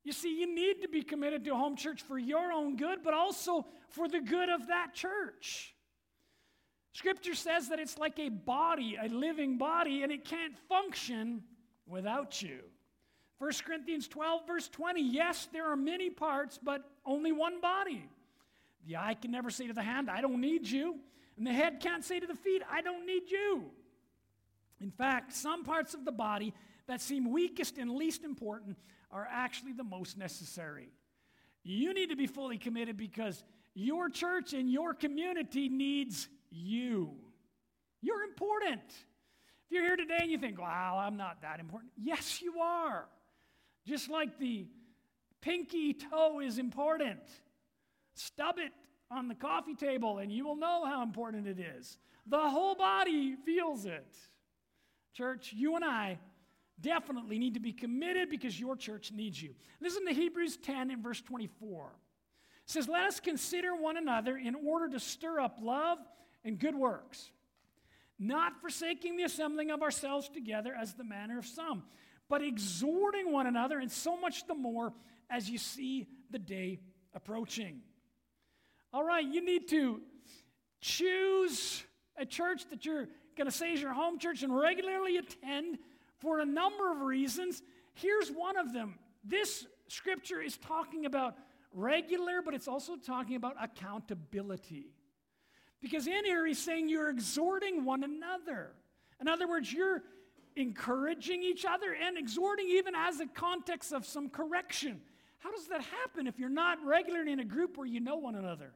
You 0.05 0.13
see, 0.13 0.39
you 0.39 0.55
need 0.55 0.83
to 0.83 0.89
be 0.89 1.03
committed 1.03 1.45
to 1.45 1.53
a 1.53 1.57
home 1.57 1.77
church 1.77 2.03
for 2.03 2.19
your 2.19 2.53
own 2.53 2.77
good, 2.77 2.99
but 3.03 3.15
also 3.15 3.67
for 3.89 4.07
the 4.07 4.21
good 4.21 4.51
of 4.51 4.67
that 4.67 4.93
church. 4.93 5.75
Scripture 6.93 7.35
says 7.35 7.69
that 7.71 7.81
it's 7.81 7.99
like 7.99 8.19
a 8.19 8.29
body, 8.29 8.97
a 9.03 9.09
living 9.09 9.57
body, 9.59 10.03
and 10.03 10.13
it 10.13 10.25
can't 10.25 10.57
function 10.69 11.43
without 11.87 12.41
you. 12.43 12.61
1 13.39 13.51
Corinthians 13.67 14.07
12, 14.07 14.47
verse 14.47 14.69
20 14.69 15.03
yes, 15.03 15.49
there 15.53 15.71
are 15.71 15.77
many 15.77 16.11
parts, 16.11 16.59
but 16.63 16.83
only 17.05 17.33
one 17.33 17.61
body. 17.61 18.09
The 18.87 18.97
eye 18.97 19.17
can 19.21 19.31
never 19.31 19.51
say 19.51 19.67
to 19.67 19.73
the 19.73 19.83
hand, 19.83 20.11
I 20.11 20.21
don't 20.21 20.41
need 20.41 20.69
you. 20.69 20.97
And 21.37 21.47
the 21.47 21.53
head 21.53 21.81
can't 21.81 22.05
say 22.05 22.21
to 22.21 22.27
the 22.27 22.35
feet, 22.35 22.63
I 22.71 22.81
don't 22.81 23.07
need 23.07 23.31
you. 23.31 23.65
In 24.81 24.91
fact, 24.91 25.33
some 25.33 25.65
parts 25.65 25.95
of 25.95 26.05
the 26.05 26.13
body 26.13 26.53
that 26.87 27.01
seem 27.01 27.31
weakest 27.31 27.79
and 27.79 27.91
least 27.91 28.25
important 28.25 28.79
are 29.11 29.27
actually 29.31 29.73
the 29.73 29.85
most 29.85 30.19
necessary. 30.19 30.91
You 31.63 31.95
need 31.95 32.11
to 32.11 32.17
be 32.17 32.27
fully 32.27 32.59
committed 32.59 32.97
because 32.97 33.43
your 33.75 34.11
church 34.11 34.53
and 34.53 34.71
your 34.71 34.93
community 34.93 35.69
needs 35.69 36.29
you. 36.51 37.13
You're 38.03 38.23
important. 38.23 38.83
If 38.87 39.71
you're 39.71 39.85
here 39.85 39.97
today 39.97 40.19
and 40.21 40.31
you 40.31 40.39
think, 40.39 40.61
wow, 40.61 41.01
I'm 41.01 41.17
not 41.17 41.41
that 41.43 41.59
important, 41.61 41.93
yes, 41.97 42.43
you 42.43 42.61
are. 42.61 43.07
Just 43.87 44.11
like 44.11 44.39
the 44.39 44.67
pinky 45.41 45.95
toe 45.95 46.41
is 46.41 46.59
important, 46.59 47.21
stub 48.15 48.57
it 48.59 48.73
on 49.11 49.29
the 49.29 49.35
coffee 49.35 49.75
table 49.75 50.19
and 50.19 50.31
you 50.31 50.45
will 50.45 50.57
know 50.57 50.85
how 50.85 51.03
important 51.03 51.47
it 51.47 51.59
is. 51.59 51.97
The 52.27 52.39
whole 52.39 52.75
body 52.75 53.37
feels 53.45 53.87
it. 53.87 54.17
Church, 55.15 55.53
you 55.55 55.77
and 55.77 55.85
I 55.85 56.19
definitely 56.81 57.39
need 57.39 57.55
to 57.55 57.61
be 57.61 57.73
committed 57.73 58.29
because 58.29 58.59
your 58.59 58.77
church 58.77 59.13
needs 59.13 59.41
you. 59.41 59.55
Listen 59.81 60.05
to 60.07 60.13
Hebrews 60.13 60.57
10 60.57 60.91
and 60.91 61.03
verse 61.03 61.23
24. 61.23 61.87
It 61.87 62.71
says, 62.71 62.89
Let 62.89 63.05
us 63.05 63.21
consider 63.21 63.75
one 63.77 63.97
another 63.97 64.37
in 64.37 64.57
order 64.67 64.89
to 64.89 64.99
stir 64.99 65.39
up 65.39 65.59
love 65.63 65.99
and 66.45 66.59
good 66.59 66.75
works, 66.75 67.31
not 68.19 68.61
forsaking 68.61 69.17
the 69.17 69.23
assembling 69.23 69.71
of 69.71 69.83
ourselves 69.83 70.29
together 70.29 70.75
as 70.79 70.95
the 70.95 71.05
manner 71.05 71.39
of 71.39 71.47
some, 71.47 71.85
but 72.29 72.43
exhorting 72.43 73.33
one 73.33 73.47
another, 73.47 73.79
and 73.79 73.91
so 73.91 74.17
much 74.17 74.47
the 74.47 74.55
more 74.55 74.93
as 75.31 75.49
you 75.49 75.59
see 75.59 76.09
the 76.31 76.39
day 76.39 76.81
approaching. 77.15 77.81
All 78.93 79.05
right, 79.05 79.25
you 79.25 79.45
need 79.45 79.69
to 79.69 80.01
choose 80.81 81.85
a 82.17 82.27
church 82.27 82.69
that 82.71 82.85
you're 82.85 83.09
going 83.35 83.47
to 83.47 83.57
say 83.57 83.73
is 83.73 83.81
your 83.81 83.93
home 83.93 84.19
church 84.19 84.43
and 84.43 84.57
regularly 84.57 85.17
attend 85.17 85.79
for 86.19 86.41
a 86.41 86.45
number 86.45 86.91
of 86.91 87.01
reasons. 87.01 87.63
Here's 87.95 88.31
one 88.31 88.57
of 88.57 88.73
them. 88.73 88.99
This 89.25 89.67
scripture 89.89 90.41
is 90.41 90.57
talking 90.57 91.07
about 91.07 91.37
regular, 91.73 92.43
but 92.43 92.55
it's 92.55 92.69
also 92.69 92.97
talking 92.97 93.37
about 93.37 93.57
accountability. 93.61 94.87
Because 95.81 96.07
in 96.07 96.25
here, 96.25 96.47
he's 96.47 96.59
saying 96.59 96.89
you're 96.89 97.11
exhorting 97.11 97.85
one 97.85 98.05
another. 98.05 98.71
In 99.21 99.29
other 99.29 99.47
words, 99.47 99.73
you're 99.73 100.03
encouraging 100.57 101.43
each 101.43 101.65
other 101.65 101.95
and 101.95 102.17
exhorting 102.17 102.69
even 102.69 102.95
as 102.95 103.21
a 103.21 103.27
context 103.27 103.93
of 103.93 104.07
some 104.07 104.29
correction. 104.29 105.01
How 105.39 105.51
does 105.51 105.69
that 105.69 105.83
happen 105.83 106.27
if 106.27 106.39
you're 106.39 106.49
not 106.49 106.79
regularly 106.85 107.33
in 107.33 107.41
a 107.41 107.45
group 107.45 107.77
where 107.77 107.87
you 107.87 108.01
know 108.01 108.17
one 108.17 108.35
another? 108.35 108.73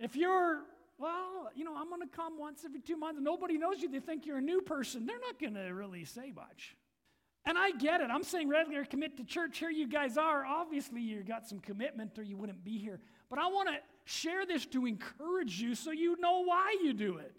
If 0.00 0.16
you're, 0.16 0.62
well, 1.02 1.50
you 1.56 1.64
know, 1.64 1.74
I'm 1.76 1.88
going 1.88 2.00
to 2.00 2.06
come 2.06 2.38
once 2.38 2.64
every 2.64 2.80
two 2.80 2.96
months 2.96 3.20
nobody 3.20 3.58
knows 3.58 3.82
you, 3.82 3.90
they 3.90 3.98
think 3.98 4.24
you're 4.24 4.38
a 4.38 4.42
new 4.42 4.62
person, 4.62 5.04
they're 5.04 5.18
not 5.18 5.40
going 5.40 5.54
to 5.54 5.74
really 5.74 6.04
say 6.04 6.30
much. 6.30 6.76
And 7.44 7.58
I 7.58 7.72
get 7.72 8.00
it. 8.00 8.08
I'm 8.08 8.22
saying 8.22 8.48
regular 8.48 8.84
commit 8.84 9.16
to 9.16 9.24
church. 9.24 9.58
Here 9.58 9.68
you 9.68 9.88
guys 9.88 10.16
are. 10.16 10.46
Obviously, 10.46 11.00
you 11.00 11.24
got 11.24 11.48
some 11.48 11.58
commitment 11.58 12.16
or 12.16 12.22
you 12.22 12.36
wouldn't 12.36 12.62
be 12.62 12.78
here. 12.78 13.00
But 13.28 13.40
I 13.40 13.48
want 13.48 13.68
to 13.68 13.74
share 14.04 14.46
this 14.46 14.64
to 14.66 14.86
encourage 14.86 15.60
you 15.60 15.74
so 15.74 15.90
you 15.90 16.16
know 16.20 16.44
why 16.44 16.76
you 16.80 16.92
do 16.92 17.16
it. 17.16 17.34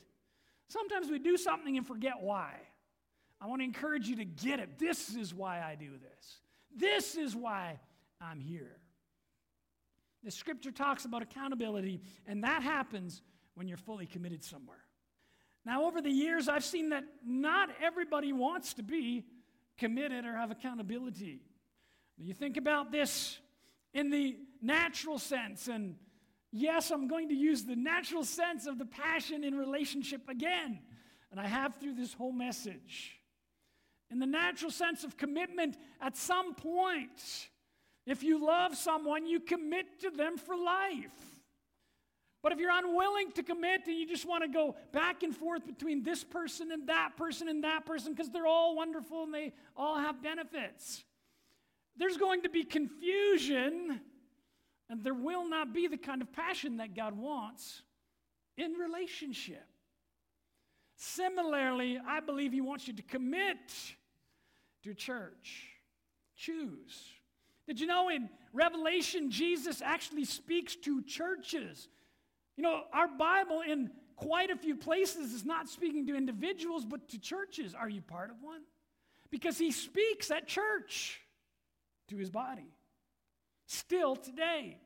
Sometimes 0.68 1.10
we 1.10 1.20
do 1.20 1.38
something 1.38 1.78
and 1.78 1.88
forget 1.88 2.16
why. 2.20 2.52
I 3.40 3.48
want 3.48 3.62
to 3.62 3.64
encourage 3.64 4.10
you 4.10 4.18
to 4.18 4.26
get 4.26 4.60
it. 4.60 4.78
This 4.78 5.16
is 5.16 5.34
why 5.34 5.62
I 5.62 5.76
do 5.76 5.92
this. 5.92 6.38
This 6.76 7.16
is 7.16 7.34
why 7.34 7.80
I'm 8.20 8.42
here. 8.42 8.76
The 10.22 10.32
scripture 10.32 10.72
talks 10.72 11.06
about 11.06 11.22
accountability, 11.22 12.02
and 12.28 12.44
that 12.44 12.62
happens 12.62 13.22
when 13.56 13.68
you're 13.68 13.78
fully 13.78 14.06
committed 14.06 14.44
somewhere. 14.44 14.84
Now, 15.66 15.86
over 15.86 16.02
the 16.02 16.12
years, 16.12 16.50
I've 16.50 16.66
seen 16.66 16.90
that 16.90 17.04
not 17.26 17.70
everybody 17.82 18.34
wants 18.34 18.74
to 18.76 18.84
be 18.84 19.26
committed 19.78 20.26
or 20.26 20.36
have 20.36 20.52
accountability. 20.52 21.42
You 22.18 22.34
think 22.34 22.58
about 22.58 22.92
this 22.92 23.40
in 23.94 24.10
the 24.10 24.38
natural 24.62 25.18
sense, 25.18 25.68
and 25.68 25.96
yes, 26.52 26.92
I'm 26.92 27.08
going 27.08 27.30
to 27.30 27.36
use 27.36 27.64
the 27.64 27.76
natural 27.76 28.24
sense 28.24 28.68
of 28.68 28.78
the 28.78 28.86
passion 28.86 29.44
in 29.44 29.58
relationship 29.58 30.28
again, 30.30 30.80
and 31.32 31.40
I 31.40 31.48
have 31.48 31.76
through 31.76 31.96
this 31.96 32.14
whole 32.14 32.32
message. 32.32 33.20
In 34.12 34.20
the 34.20 34.28
natural 34.28 34.70
sense 34.70 35.04
of 35.04 35.18
commitment, 35.18 35.78
at 36.00 36.16
some 36.16 36.54
point, 36.54 37.50
if 38.06 38.22
you 38.22 38.46
love 38.46 38.76
someone, 38.76 39.26
you 39.26 39.40
commit 39.40 40.02
to 40.02 40.12
them 40.12 40.38
for 40.38 40.56
life. 40.56 41.33
But 42.44 42.52
if 42.52 42.60
you're 42.60 42.72
unwilling 42.72 43.32
to 43.32 43.42
commit 43.42 43.88
and 43.88 43.96
you 43.96 44.06
just 44.06 44.28
want 44.28 44.44
to 44.44 44.50
go 44.50 44.76
back 44.92 45.24
and 45.24 45.36
forth 45.36 45.66
between 45.66 46.04
this 46.04 46.26
person 46.26 46.74
and 46.74 46.88
that 46.90 47.16
person 47.16 47.48
and 47.48 47.64
that 47.64 47.86
person 47.86 48.14
because 48.14 48.30
they're 48.30 48.46
all 48.46 48.76
wonderful 48.76 49.24
and 49.24 49.34
they 49.34 49.54
all 49.78 49.98
have 49.98 50.22
benefits, 50.22 51.06
there's 51.96 52.18
going 52.18 52.42
to 52.42 52.50
be 52.50 52.66
confusion 52.66 54.02
and 54.90 55.04
there 55.04 55.14
will 55.14 55.48
not 55.48 55.74
be 55.74 55.88
the 55.88 55.98
kind 55.98 56.22
of 56.22 56.34
passion 56.34 56.78
that 56.78 56.94
God 56.94 57.18
wants 57.18 57.82
in 58.58 58.74
relationship. 58.74 59.66
Similarly, 60.98 61.98
I 62.06 62.20
believe 62.20 62.52
He 62.52 62.62
wants 62.62 62.88
you 62.90 62.94
to 62.94 63.02
commit 63.04 63.58
to 64.84 64.94
church. 64.94 65.70
Choose. 66.36 67.08
Did 67.68 67.80
you 67.80 67.88
know 67.88 68.10
in 68.10 68.30
Revelation, 68.52 69.32
Jesus 69.32 69.82
actually 69.82 70.26
speaks 70.26 70.76
to 70.76 71.02
churches? 71.04 71.88
You 72.56 72.64
know, 72.64 72.82
our 72.94 73.08
Bible 73.08 73.62
in 73.68 73.90
quite 74.16 74.50
a 74.50 74.56
few 74.56 74.76
places 74.76 75.34
is 75.34 75.46
not 75.46 75.70
speaking 75.70 76.08
to 76.08 76.16
individuals, 76.16 76.86
but 76.86 77.10
to 77.10 77.20
churches. 77.20 77.74
Are 77.74 77.90
you 77.90 78.02
part 78.02 78.30
of 78.30 78.38
one? 78.42 78.62
Because 79.32 79.58
he 79.58 79.72
speaks 79.72 80.30
at 80.30 80.48
church 80.48 81.20
to 82.10 82.18
his 82.18 82.30
body. 82.30 82.70
Still 83.66 84.16
today. 84.16 84.78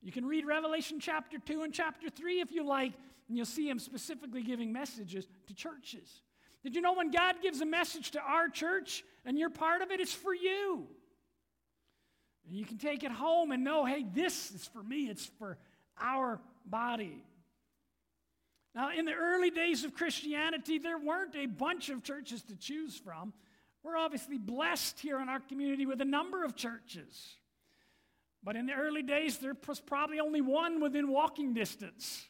You 0.00 0.12
can 0.12 0.24
read 0.24 0.46
Revelation 0.46 1.00
chapter 1.00 1.38
2 1.38 1.62
and 1.62 1.74
chapter 1.74 2.08
3 2.08 2.40
if 2.40 2.52
you 2.52 2.64
like, 2.64 2.92
and 3.28 3.36
you'll 3.36 3.46
see 3.46 3.68
him 3.68 3.78
specifically 3.78 4.42
giving 4.42 4.72
messages 4.72 5.26
to 5.48 5.54
churches. 5.54 6.22
Did 6.62 6.74
you 6.74 6.80
know 6.80 6.94
when 6.94 7.10
God 7.10 7.36
gives 7.42 7.60
a 7.60 7.66
message 7.66 8.12
to 8.12 8.20
our 8.20 8.48
church 8.48 9.04
and 9.24 9.38
you're 9.38 9.50
part 9.50 9.82
of 9.82 9.90
it, 9.90 10.00
it's 10.00 10.14
for 10.14 10.34
you? 10.34 10.86
And 12.46 12.56
you 12.56 12.64
can 12.64 12.78
take 12.78 13.02
it 13.02 13.10
home 13.10 13.52
and 13.52 13.64
know, 13.64 13.84
hey, 13.84 14.04
this 14.14 14.50
is 14.52 14.66
for 14.66 14.82
me, 14.82 15.08
it's 15.08 15.26
for 15.38 15.58
our 16.00 16.40
body. 16.70 17.24
Now, 18.74 18.90
in 18.96 19.04
the 19.04 19.14
early 19.14 19.50
days 19.50 19.84
of 19.84 19.94
Christianity, 19.94 20.78
there 20.78 20.98
weren't 20.98 21.34
a 21.34 21.46
bunch 21.46 21.88
of 21.88 22.02
churches 22.02 22.42
to 22.44 22.56
choose 22.56 22.96
from. 22.96 23.32
We're 23.82 23.96
obviously 23.96 24.38
blessed 24.38 25.00
here 25.00 25.20
in 25.20 25.28
our 25.28 25.40
community 25.40 25.86
with 25.86 26.00
a 26.00 26.04
number 26.04 26.44
of 26.44 26.54
churches. 26.54 27.36
But 28.42 28.56
in 28.56 28.66
the 28.66 28.74
early 28.74 29.02
days, 29.02 29.38
there 29.38 29.56
was 29.66 29.80
probably 29.80 30.20
only 30.20 30.40
one 30.40 30.80
within 30.80 31.08
walking 31.08 31.54
distance. 31.54 32.24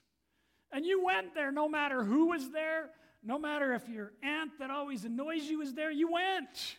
And 0.73 0.85
you 0.85 1.05
went 1.05 1.35
there 1.35 1.53
no 1.53 1.69
matter 1.69 2.03
who 2.03 2.27
was 2.27 2.51
there, 2.51 2.91
no 3.23 3.39
matter 3.39 3.75
if 3.75 3.89
your 3.89 4.13
aunt 4.23 4.53
that 4.59 4.71
always 4.71 5.05
annoys 5.05 5.45
you 5.45 5.59
was 5.59 5.75
there, 5.75 5.91
you 5.91 6.13
went. 6.13 6.77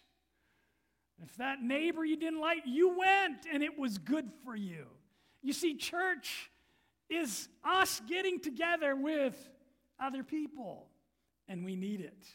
If 1.22 1.36
that 1.38 1.62
neighbor 1.62 2.06
you 2.06 2.16
didn't 2.16 2.40
like, 2.40 2.60
you 2.66 2.98
went 2.98 3.46
and 3.52 3.62
it 3.64 3.78
was 3.78 3.98
good 3.98 4.30
for 4.46 4.56
you. 4.56 4.86
You 5.42 5.54
see, 5.54 5.76
church 5.76 6.49
is 7.10 7.50
us 7.64 8.02
getting 8.08 8.40
together 8.40 8.96
with 8.96 9.36
other 10.00 10.24
people, 10.24 10.88
and 11.48 11.66
we 11.66 11.76
need 11.76 12.02
it. 12.02 12.26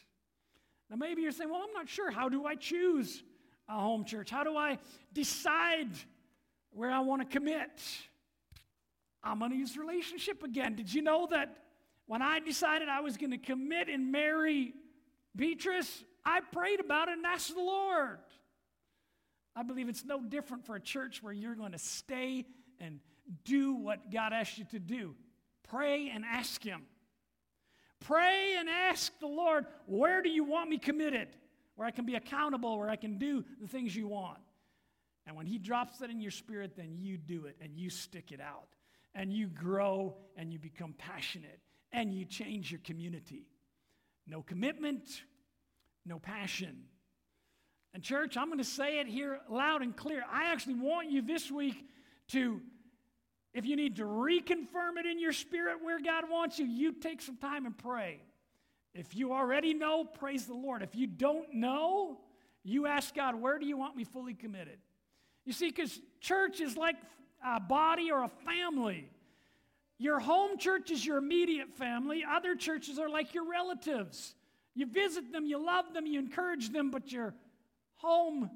Now, 0.89 0.97
maybe 0.97 1.21
you're 1.21 1.31
saying, 1.31 1.49
Well, 1.49 1.61
I'm 1.65 1.73
not 1.73 1.89
sure. 1.89 2.11
How 2.11 2.29
do 2.29 2.45
I 2.45 2.55
choose 2.55 3.23
a 3.67 3.79
home 3.79 4.05
church? 4.05 4.29
How 4.29 4.43
do 4.43 4.55
I 4.55 4.77
decide 5.13 5.89
where 6.71 6.91
I 6.91 6.99
want 6.99 7.21
to 7.21 7.27
commit? 7.27 7.81
I'm 9.23 9.39
going 9.39 9.51
to 9.51 9.57
use 9.57 9.75
relationship 9.75 10.43
again. 10.43 10.75
Did 10.75 10.93
you 10.93 11.01
know 11.01 11.27
that 11.31 11.57
when 12.05 12.21
I 12.21 12.39
decided 12.39 12.89
I 12.89 13.01
was 13.01 13.17
going 13.17 13.31
to 13.31 13.39
commit 13.39 13.89
and 13.89 14.11
marry 14.11 14.73
Beatrice, 15.35 16.03
I 16.23 16.41
prayed 16.51 16.79
about 16.79 17.09
it 17.09 17.17
and 17.17 17.25
asked 17.25 17.53
the 17.53 17.61
Lord. 17.61 18.19
I 19.55 19.63
believe 19.63 19.89
it's 19.89 20.05
no 20.05 20.21
different 20.21 20.65
for 20.65 20.75
a 20.75 20.79
church 20.79 21.23
where 21.23 21.33
you're 21.33 21.55
going 21.55 21.71
to 21.71 21.79
stay 21.79 22.45
and 22.79 22.99
do 23.43 23.73
what 23.75 24.11
God 24.11 24.33
asked 24.33 24.57
you 24.57 24.65
to 24.71 24.79
do. 24.79 25.15
Pray 25.67 26.11
and 26.13 26.23
ask 26.25 26.63
Him. 26.63 26.83
Pray 28.01 28.55
and 28.57 28.69
ask 28.69 29.11
the 29.19 29.27
Lord, 29.27 29.65
where 29.85 30.21
do 30.21 30.29
you 30.29 30.43
want 30.43 30.69
me 30.69 30.77
committed? 30.77 31.29
Where 31.75 31.87
I 31.87 31.91
can 31.91 32.05
be 32.05 32.15
accountable, 32.15 32.77
where 32.77 32.89
I 32.89 32.95
can 32.95 33.17
do 33.17 33.43
the 33.59 33.67
things 33.67 33.95
you 33.95 34.07
want. 34.07 34.39
And 35.25 35.35
when 35.35 35.45
He 35.45 35.57
drops 35.57 35.97
that 35.99 36.09
in 36.09 36.21
your 36.21 36.31
spirit, 36.31 36.75
then 36.75 36.97
you 36.99 37.17
do 37.17 37.45
it 37.45 37.57
and 37.61 37.75
you 37.75 37.89
stick 37.89 38.31
it 38.31 38.39
out. 38.39 38.67
And 39.13 39.31
you 39.31 39.47
grow 39.47 40.15
and 40.35 40.51
you 40.51 40.59
become 40.59 40.93
passionate 40.97 41.59
and 41.91 42.13
you 42.13 42.25
change 42.25 42.69
your 42.69 42.81
community. 42.83 43.47
No 44.27 44.41
commitment, 44.41 45.23
no 46.05 46.19
passion. 46.19 46.83
And, 47.93 48.03
church, 48.03 48.35
I'm 48.35 48.47
going 48.47 48.57
to 48.57 48.63
say 48.65 48.99
it 48.99 49.07
here 49.07 49.39
loud 49.49 49.81
and 49.81 49.95
clear. 49.95 50.23
I 50.29 50.51
actually 50.51 50.75
want 50.75 51.09
you 51.09 51.21
this 51.21 51.49
week 51.49 51.85
to 52.29 52.59
if 53.55 53.65
you 53.65 53.77
need 53.77 53.95
to 53.95 54.03
reconfirm 54.03 54.99
it 54.99 55.05
in 55.05 55.17
your 55.17 55.31
spirit 55.31 55.77
where 55.81 55.97
God 56.01 56.25
wants 56.29 56.59
you, 56.59 56.65
you 56.65 56.91
take 56.91 57.21
some 57.21 57.37
time 57.37 57.65
and 57.65 57.75
pray. 57.75 58.19
If 58.93 59.15
you 59.15 59.31
already 59.31 59.73
know, 59.73 60.03
praise 60.03 60.45
the 60.45 60.53
Lord. 60.53 60.83
If 60.83 60.93
you 60.93 61.07
don't 61.07 61.53
know, 61.53 62.17
you 62.63 62.85
ask 62.85 63.15
God, 63.15 63.35
where 63.35 63.57
do 63.57 63.65
you 63.65 63.77
want 63.77 63.95
me 63.95 64.03
fully 64.03 64.33
committed? 64.33 64.77
You 65.45 65.53
see, 65.53 65.69
because 65.69 65.97
church 66.19 66.59
is 66.59 66.75
like 66.75 66.97
a 67.45 67.61
body 67.61 68.11
or 68.11 68.23
a 68.23 68.31
family. 68.45 69.09
Your 69.99 70.19
home 70.19 70.57
church 70.57 70.91
is 70.91 71.05
your 71.05 71.17
immediate 71.17 71.71
family, 71.77 72.25
other 72.29 72.55
churches 72.55 72.99
are 72.99 73.07
like 73.07 73.33
your 73.33 73.49
relatives. 73.49 74.35
You 74.73 74.85
visit 74.85 75.31
them, 75.31 75.45
you 75.45 75.65
love 75.65 75.93
them, 75.93 76.05
you 76.05 76.19
encourage 76.19 76.73
them, 76.73 76.91
but 76.91 77.09
your 77.09 77.33
home 77.95 78.49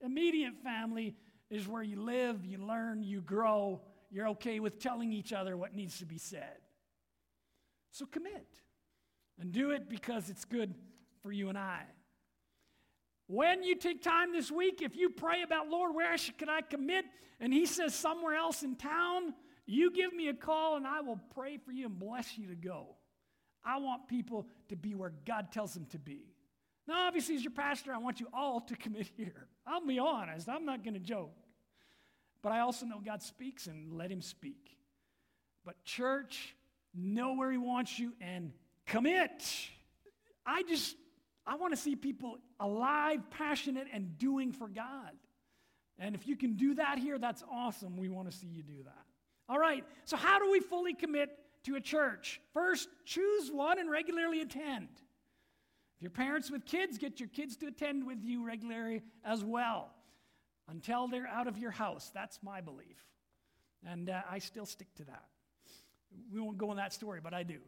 immediate 0.00 0.54
family 0.64 1.14
is 1.50 1.68
where 1.68 1.84
you 1.84 2.02
live, 2.02 2.44
you 2.44 2.58
learn, 2.58 3.04
you 3.04 3.20
grow, 3.20 3.80
you're 4.10 4.28
okay 4.28 4.60
with 4.60 4.78
telling 4.78 5.12
each 5.12 5.32
other 5.32 5.56
what 5.56 5.74
needs 5.74 5.98
to 5.98 6.06
be 6.06 6.18
said. 6.18 6.58
So 7.92 8.06
commit 8.06 8.46
and 9.38 9.52
do 9.52 9.70
it 9.70 9.88
because 9.88 10.30
it's 10.30 10.44
good 10.44 10.74
for 11.22 11.32
you 11.32 11.48
and 11.48 11.58
I. 11.58 11.82
When 13.26 13.62
you 13.62 13.76
take 13.76 14.02
time 14.02 14.32
this 14.32 14.50
week, 14.50 14.82
if 14.82 14.96
you 14.96 15.10
pray 15.10 15.42
about, 15.42 15.68
Lord, 15.68 15.94
where 15.94 16.18
should, 16.18 16.36
can 16.36 16.48
I 16.48 16.62
commit? 16.62 17.04
And 17.38 17.52
He 17.52 17.66
says 17.66 17.94
somewhere 17.94 18.34
else 18.34 18.62
in 18.62 18.74
town, 18.74 19.34
you 19.66 19.92
give 19.92 20.12
me 20.12 20.28
a 20.28 20.34
call 20.34 20.76
and 20.76 20.86
I 20.86 21.00
will 21.00 21.20
pray 21.34 21.56
for 21.56 21.70
you 21.70 21.86
and 21.86 21.98
bless 21.98 22.36
you 22.36 22.48
to 22.48 22.56
go. 22.56 22.96
I 23.64 23.78
want 23.78 24.08
people 24.08 24.48
to 24.68 24.76
be 24.76 24.94
where 24.94 25.12
God 25.24 25.52
tells 25.52 25.74
them 25.74 25.86
to 25.90 25.98
be. 25.98 26.34
Now, 26.88 27.06
obviously, 27.06 27.36
as 27.36 27.44
your 27.44 27.52
pastor, 27.52 27.92
I 27.92 27.98
want 27.98 28.18
you 28.18 28.26
all 28.34 28.60
to 28.62 28.74
commit 28.74 29.08
here. 29.16 29.46
I'll 29.64 29.86
be 29.86 29.98
honest, 29.98 30.48
I'm 30.48 30.64
not 30.64 30.82
going 30.82 30.94
to 30.94 31.00
joke. 31.00 31.36
But 32.42 32.52
I 32.52 32.60
also 32.60 32.86
know 32.86 33.00
God 33.04 33.22
speaks 33.22 33.66
and 33.66 33.92
let 33.92 34.10
him 34.10 34.22
speak. 34.22 34.76
But 35.64 35.84
church 35.84 36.54
know 36.94 37.34
where 37.34 37.50
He 37.50 37.58
wants 37.58 37.98
you, 37.98 38.12
and 38.20 38.52
commit. 38.86 39.44
I 40.44 40.62
just, 40.62 40.96
I 41.46 41.56
want 41.56 41.74
to 41.74 41.80
see 41.80 41.96
people 41.96 42.38
alive, 42.58 43.20
passionate, 43.30 43.86
and 43.92 44.18
doing 44.18 44.52
for 44.52 44.68
God. 44.68 45.12
And 45.98 46.14
if 46.14 46.26
you 46.26 46.36
can 46.36 46.54
do 46.54 46.74
that 46.74 46.98
here, 46.98 47.18
that's 47.18 47.44
awesome. 47.50 47.96
We 47.96 48.08
want 48.08 48.30
to 48.30 48.36
see 48.36 48.46
you 48.46 48.62
do 48.62 48.82
that. 48.84 49.04
All 49.48 49.58
right, 49.58 49.84
so 50.04 50.16
how 50.16 50.38
do 50.38 50.50
we 50.50 50.60
fully 50.60 50.94
commit 50.94 51.30
to 51.64 51.74
a 51.74 51.80
church? 51.80 52.40
First, 52.54 52.88
choose 53.04 53.50
one 53.50 53.78
and 53.78 53.90
regularly 53.90 54.40
attend. 54.40 54.88
If 55.96 56.02
you're 56.02 56.10
parents 56.10 56.50
with 56.50 56.64
kids, 56.64 56.96
get 56.96 57.20
your 57.20 57.28
kids 57.28 57.56
to 57.58 57.66
attend 57.66 58.06
with 58.06 58.22
you 58.22 58.46
regularly 58.46 59.02
as 59.24 59.44
well 59.44 59.90
until 60.70 61.08
they're 61.08 61.26
out 61.26 61.46
of 61.46 61.58
your 61.58 61.70
house. 61.70 62.10
That's 62.14 62.38
my 62.42 62.60
belief. 62.60 63.04
And 63.86 64.10
uh, 64.10 64.22
I 64.30 64.38
still 64.38 64.66
stick 64.66 64.94
to 64.96 65.04
that. 65.04 65.24
We 66.32 66.40
won't 66.40 66.58
go 66.58 66.70
in 66.70 66.76
that 66.76 66.92
story, 66.92 67.20
but 67.22 67.34
I 67.34 67.42
do. 67.42 67.58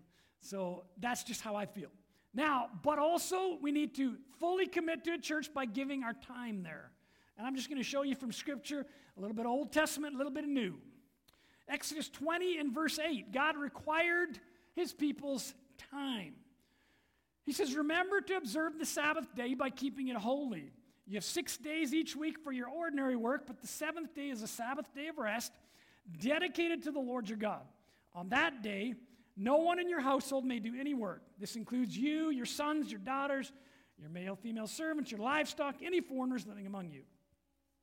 So 0.40 0.84
that's 0.98 1.22
just 1.22 1.40
how 1.40 1.54
I 1.54 1.66
feel. 1.66 1.90
Now, 2.34 2.68
but 2.82 2.98
also, 2.98 3.58
we 3.60 3.72
need 3.72 3.94
to 3.96 4.16
fully 4.40 4.66
commit 4.66 5.04
to 5.04 5.12
a 5.12 5.18
church 5.18 5.52
by 5.52 5.66
giving 5.66 6.02
our 6.02 6.14
time 6.14 6.62
there. 6.62 6.90
And 7.36 7.46
I'm 7.46 7.56
just 7.56 7.68
going 7.68 7.80
to 7.80 7.88
show 7.88 8.02
you 8.02 8.14
from 8.14 8.32
Scripture 8.32 8.86
a 9.16 9.20
little 9.20 9.36
bit 9.36 9.46
of 9.46 9.52
Old 9.52 9.72
Testament, 9.72 10.14
a 10.14 10.18
little 10.18 10.32
bit 10.32 10.44
of 10.44 10.50
New. 10.50 10.76
Exodus 11.68 12.08
20 12.08 12.58
and 12.58 12.72
verse 12.74 12.98
8 12.98 13.32
God 13.32 13.56
required 13.56 14.38
his 14.74 14.92
people's 14.92 15.54
time. 15.90 16.34
He 17.44 17.52
says, 17.52 17.74
Remember 17.74 18.20
to 18.20 18.36
observe 18.36 18.78
the 18.78 18.86
Sabbath 18.86 19.34
day 19.34 19.54
by 19.54 19.70
keeping 19.70 20.08
it 20.08 20.16
holy. 20.16 20.72
You 21.12 21.16
have 21.16 21.24
six 21.24 21.58
days 21.58 21.92
each 21.92 22.16
week 22.16 22.38
for 22.38 22.52
your 22.52 22.68
ordinary 22.68 23.16
work, 23.16 23.42
but 23.46 23.60
the 23.60 23.66
seventh 23.66 24.14
day 24.14 24.30
is 24.30 24.40
a 24.40 24.46
Sabbath 24.46 24.86
day 24.94 25.08
of 25.08 25.18
rest 25.18 25.52
dedicated 26.18 26.84
to 26.84 26.90
the 26.90 27.00
Lord 27.00 27.28
your 27.28 27.36
God. 27.36 27.60
On 28.14 28.30
that 28.30 28.62
day, 28.62 28.94
no 29.36 29.58
one 29.58 29.78
in 29.78 29.90
your 29.90 30.00
household 30.00 30.46
may 30.46 30.58
do 30.58 30.72
any 30.74 30.94
work. 30.94 31.20
This 31.38 31.54
includes 31.54 31.94
you, 31.94 32.30
your 32.30 32.46
sons, 32.46 32.90
your 32.90 32.98
daughters, 32.98 33.52
your 33.98 34.08
male, 34.08 34.36
female 34.36 34.66
servants, 34.66 35.10
your 35.10 35.20
livestock, 35.20 35.74
any 35.84 36.00
foreigners 36.00 36.46
living 36.46 36.66
among 36.66 36.90
you. 36.90 37.02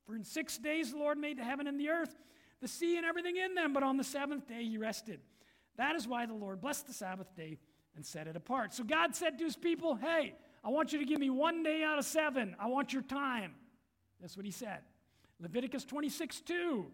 For 0.06 0.16
in 0.16 0.24
six 0.24 0.58
days 0.58 0.90
the 0.90 0.98
Lord 0.98 1.16
made 1.16 1.38
the 1.38 1.44
heaven 1.44 1.68
and 1.68 1.78
the 1.78 1.88
earth, 1.88 2.16
the 2.60 2.66
sea 2.66 2.96
and 2.96 3.06
everything 3.06 3.36
in 3.36 3.54
them, 3.54 3.72
but 3.72 3.84
on 3.84 3.96
the 3.96 4.02
seventh 4.02 4.48
day 4.48 4.64
he 4.64 4.76
rested. 4.76 5.20
That 5.76 5.94
is 5.94 6.08
why 6.08 6.26
the 6.26 6.34
Lord 6.34 6.60
blessed 6.60 6.88
the 6.88 6.92
Sabbath 6.92 7.32
day 7.36 7.58
and 7.94 8.04
set 8.04 8.26
it 8.26 8.34
apart. 8.34 8.74
So 8.74 8.82
God 8.82 9.14
said 9.14 9.38
to 9.38 9.44
his 9.44 9.54
people, 9.54 9.94
Hey, 9.94 10.34
I 10.62 10.68
want 10.68 10.92
you 10.92 10.98
to 10.98 11.04
give 11.04 11.18
me 11.18 11.30
one 11.30 11.62
day 11.62 11.82
out 11.82 11.98
of 11.98 12.04
seven. 12.04 12.54
I 12.58 12.66
want 12.66 12.92
your 12.92 13.02
time. 13.02 13.54
That's 14.20 14.36
what 14.36 14.44
he 14.44 14.52
said. 14.52 14.80
Leviticus 15.40 15.84
26 15.84 16.40
2. 16.40 16.86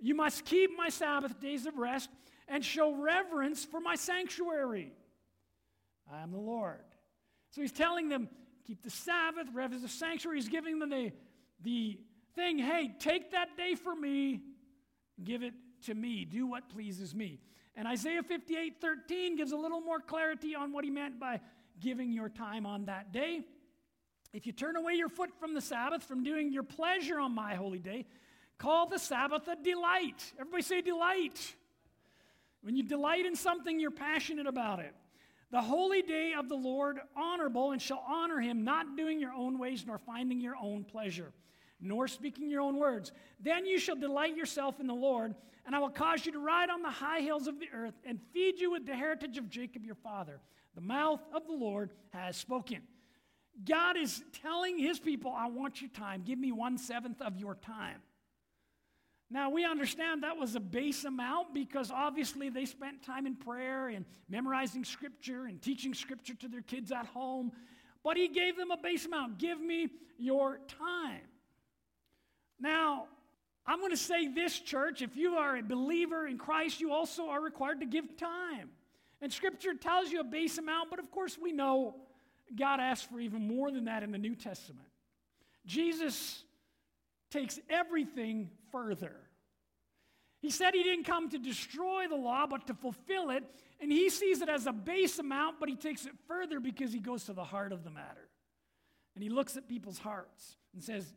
You 0.00 0.14
must 0.14 0.44
keep 0.44 0.70
my 0.76 0.88
Sabbath 0.88 1.40
days 1.40 1.66
of 1.66 1.76
rest 1.78 2.10
and 2.48 2.64
show 2.64 2.94
reverence 2.94 3.64
for 3.64 3.80
my 3.80 3.94
sanctuary. 3.94 4.92
I 6.12 6.22
am 6.22 6.32
the 6.32 6.38
Lord. 6.38 6.84
So 7.50 7.60
he's 7.62 7.72
telling 7.72 8.08
them, 8.08 8.28
keep 8.66 8.82
the 8.82 8.90
Sabbath, 8.90 9.46
reverence 9.54 9.82
the 9.82 9.88
sanctuary. 9.88 10.38
He's 10.38 10.48
giving 10.48 10.78
them 10.78 10.90
the, 10.90 11.12
the 11.62 11.98
thing 12.34 12.58
hey, 12.58 12.92
take 12.98 13.32
that 13.32 13.56
day 13.56 13.74
for 13.74 13.94
me, 13.94 14.42
give 15.22 15.42
it 15.42 15.54
to 15.86 15.94
me, 15.94 16.24
do 16.24 16.46
what 16.46 16.68
pleases 16.68 17.14
me. 17.14 17.40
And 17.74 17.86
Isaiah 17.86 18.22
58 18.22 18.80
13 18.80 19.36
gives 19.36 19.52
a 19.52 19.56
little 19.56 19.80
more 19.80 20.00
clarity 20.00 20.54
on 20.54 20.72
what 20.72 20.84
he 20.84 20.90
meant 20.90 21.18
by 21.18 21.40
giving 21.80 22.12
your 22.12 22.28
time 22.28 22.66
on 22.66 22.86
that 22.86 23.12
day. 23.12 23.44
If 24.32 24.46
you 24.46 24.52
turn 24.52 24.76
away 24.76 24.94
your 24.94 25.08
foot 25.08 25.30
from 25.38 25.54
the 25.54 25.60
Sabbath, 25.60 26.02
from 26.02 26.22
doing 26.22 26.52
your 26.52 26.62
pleasure 26.62 27.18
on 27.18 27.34
my 27.34 27.54
holy 27.54 27.78
day, 27.78 28.06
call 28.58 28.86
the 28.86 28.98
Sabbath 28.98 29.48
a 29.48 29.56
delight. 29.56 30.32
Everybody 30.38 30.62
say 30.62 30.80
delight. 30.80 31.54
When 32.62 32.76
you 32.76 32.82
delight 32.82 33.24
in 33.24 33.36
something, 33.36 33.78
you're 33.78 33.90
passionate 33.90 34.46
about 34.46 34.80
it. 34.80 34.94
The 35.52 35.62
holy 35.62 36.02
day 36.02 36.34
of 36.36 36.48
the 36.48 36.56
Lord 36.56 36.98
honorable 37.16 37.70
and 37.70 37.80
shall 37.80 38.04
honor 38.06 38.40
him, 38.40 38.64
not 38.64 38.96
doing 38.96 39.20
your 39.20 39.32
own 39.32 39.58
ways, 39.58 39.84
nor 39.86 39.98
finding 39.98 40.40
your 40.40 40.56
own 40.60 40.82
pleasure, 40.82 41.32
nor 41.80 42.08
speaking 42.08 42.50
your 42.50 42.62
own 42.62 42.76
words. 42.76 43.12
Then 43.38 43.64
you 43.64 43.78
shall 43.78 43.96
delight 43.96 44.36
yourself 44.36 44.80
in 44.80 44.88
the 44.88 44.94
Lord 44.94 45.34
and 45.66 45.74
I 45.74 45.80
will 45.80 45.90
cause 45.90 46.24
you 46.24 46.32
to 46.32 46.38
ride 46.38 46.70
on 46.70 46.82
the 46.82 46.90
high 46.90 47.20
hills 47.20 47.48
of 47.48 47.58
the 47.58 47.68
earth 47.74 47.94
and 48.04 48.20
feed 48.32 48.60
you 48.60 48.70
with 48.70 48.86
the 48.86 48.94
heritage 48.94 49.36
of 49.36 49.50
Jacob 49.50 49.84
your 49.84 49.96
father. 49.96 50.40
The 50.76 50.80
mouth 50.80 51.20
of 51.34 51.46
the 51.46 51.52
Lord 51.52 51.90
has 52.10 52.36
spoken. 52.36 52.82
God 53.64 53.96
is 53.96 54.22
telling 54.42 54.78
his 54.78 55.00
people, 55.00 55.32
I 55.36 55.48
want 55.48 55.80
your 55.80 55.90
time. 55.90 56.22
Give 56.24 56.38
me 56.38 56.52
one 56.52 56.78
seventh 56.78 57.20
of 57.20 57.36
your 57.36 57.56
time. 57.56 58.00
Now, 59.28 59.50
we 59.50 59.64
understand 59.64 60.22
that 60.22 60.36
was 60.36 60.54
a 60.54 60.60
base 60.60 61.04
amount 61.04 61.52
because 61.52 61.90
obviously 61.90 62.48
they 62.48 62.64
spent 62.64 63.02
time 63.02 63.26
in 63.26 63.34
prayer 63.34 63.88
and 63.88 64.04
memorizing 64.28 64.84
scripture 64.84 65.46
and 65.46 65.60
teaching 65.60 65.94
scripture 65.94 66.34
to 66.34 66.48
their 66.48 66.60
kids 66.60 66.92
at 66.92 67.06
home. 67.06 67.50
But 68.04 68.16
he 68.16 68.28
gave 68.28 68.56
them 68.56 68.70
a 68.70 68.76
base 68.76 69.04
amount. 69.04 69.38
Give 69.38 69.60
me 69.60 69.88
your 70.16 70.60
time. 70.68 71.22
Now, 72.60 73.06
I'm 73.66 73.80
going 73.80 73.90
to 73.90 73.96
say 73.96 74.28
this, 74.28 74.58
church, 74.60 75.02
if 75.02 75.16
you 75.16 75.34
are 75.34 75.56
a 75.56 75.62
believer 75.62 76.26
in 76.26 76.38
Christ, 76.38 76.80
you 76.80 76.92
also 76.92 77.28
are 77.28 77.40
required 77.40 77.80
to 77.80 77.86
give 77.86 78.16
time. 78.16 78.70
And 79.20 79.32
Scripture 79.32 79.74
tells 79.74 80.10
you 80.10 80.20
a 80.20 80.24
base 80.24 80.58
amount, 80.58 80.90
but 80.90 80.98
of 80.98 81.10
course 81.10 81.36
we 81.40 81.52
know 81.52 81.96
God 82.54 82.80
asks 82.80 83.06
for 83.10 83.18
even 83.18 83.48
more 83.48 83.70
than 83.70 83.86
that 83.86 84.02
in 84.02 84.12
the 84.12 84.18
New 84.18 84.36
Testament. 84.36 84.86
Jesus 85.64 86.44
takes 87.30 87.58
everything 87.68 88.50
further. 88.70 89.16
He 90.40 90.50
said 90.50 90.74
he 90.74 90.84
didn't 90.84 91.04
come 91.04 91.28
to 91.30 91.38
destroy 91.38 92.06
the 92.08 92.16
law, 92.16 92.46
but 92.46 92.68
to 92.68 92.74
fulfill 92.74 93.30
it. 93.30 93.42
And 93.80 93.90
he 93.90 94.10
sees 94.10 94.42
it 94.42 94.48
as 94.48 94.66
a 94.66 94.72
base 94.72 95.18
amount, 95.18 95.58
but 95.58 95.68
he 95.68 95.74
takes 95.74 96.06
it 96.06 96.12
further 96.28 96.60
because 96.60 96.92
he 96.92 97.00
goes 97.00 97.24
to 97.24 97.32
the 97.32 97.42
heart 97.42 97.72
of 97.72 97.82
the 97.82 97.90
matter. 97.90 98.28
And 99.14 99.24
he 99.24 99.30
looks 99.30 99.56
at 99.56 99.68
people's 99.68 99.98
hearts 99.98 100.56
and 100.72 100.82
says, 100.82 101.12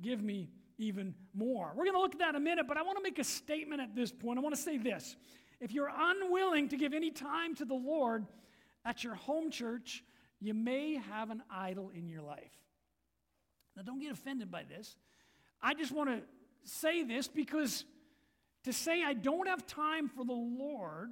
Give 0.00 0.22
me 0.22 0.48
even 0.82 1.14
more. 1.34 1.72
We're 1.74 1.84
going 1.84 1.94
to 1.94 2.00
look 2.00 2.14
at 2.14 2.18
that 2.18 2.30
in 2.30 2.36
a 2.36 2.40
minute, 2.40 2.66
but 2.68 2.76
I 2.76 2.82
want 2.82 2.98
to 2.98 3.02
make 3.02 3.18
a 3.18 3.24
statement 3.24 3.80
at 3.80 3.94
this 3.94 4.12
point. 4.12 4.38
I 4.38 4.42
want 4.42 4.54
to 4.54 4.60
say 4.60 4.78
this. 4.78 5.16
If 5.60 5.72
you're 5.72 5.90
unwilling 5.94 6.68
to 6.70 6.76
give 6.76 6.92
any 6.92 7.10
time 7.10 7.54
to 7.56 7.64
the 7.64 7.74
Lord 7.74 8.26
at 8.84 9.04
your 9.04 9.14
home 9.14 9.50
church, 9.50 10.02
you 10.40 10.54
may 10.54 10.96
have 10.96 11.30
an 11.30 11.42
idol 11.50 11.90
in 11.94 12.08
your 12.08 12.22
life. 12.22 12.52
Now, 13.76 13.82
don't 13.82 14.00
get 14.00 14.12
offended 14.12 14.50
by 14.50 14.64
this. 14.64 14.96
I 15.62 15.74
just 15.74 15.92
want 15.92 16.10
to 16.10 16.22
say 16.64 17.04
this 17.04 17.28
because 17.28 17.84
to 18.64 18.72
say 18.72 19.02
I 19.02 19.14
don't 19.14 19.46
have 19.48 19.66
time 19.66 20.08
for 20.08 20.24
the 20.24 20.32
Lord 20.32 21.10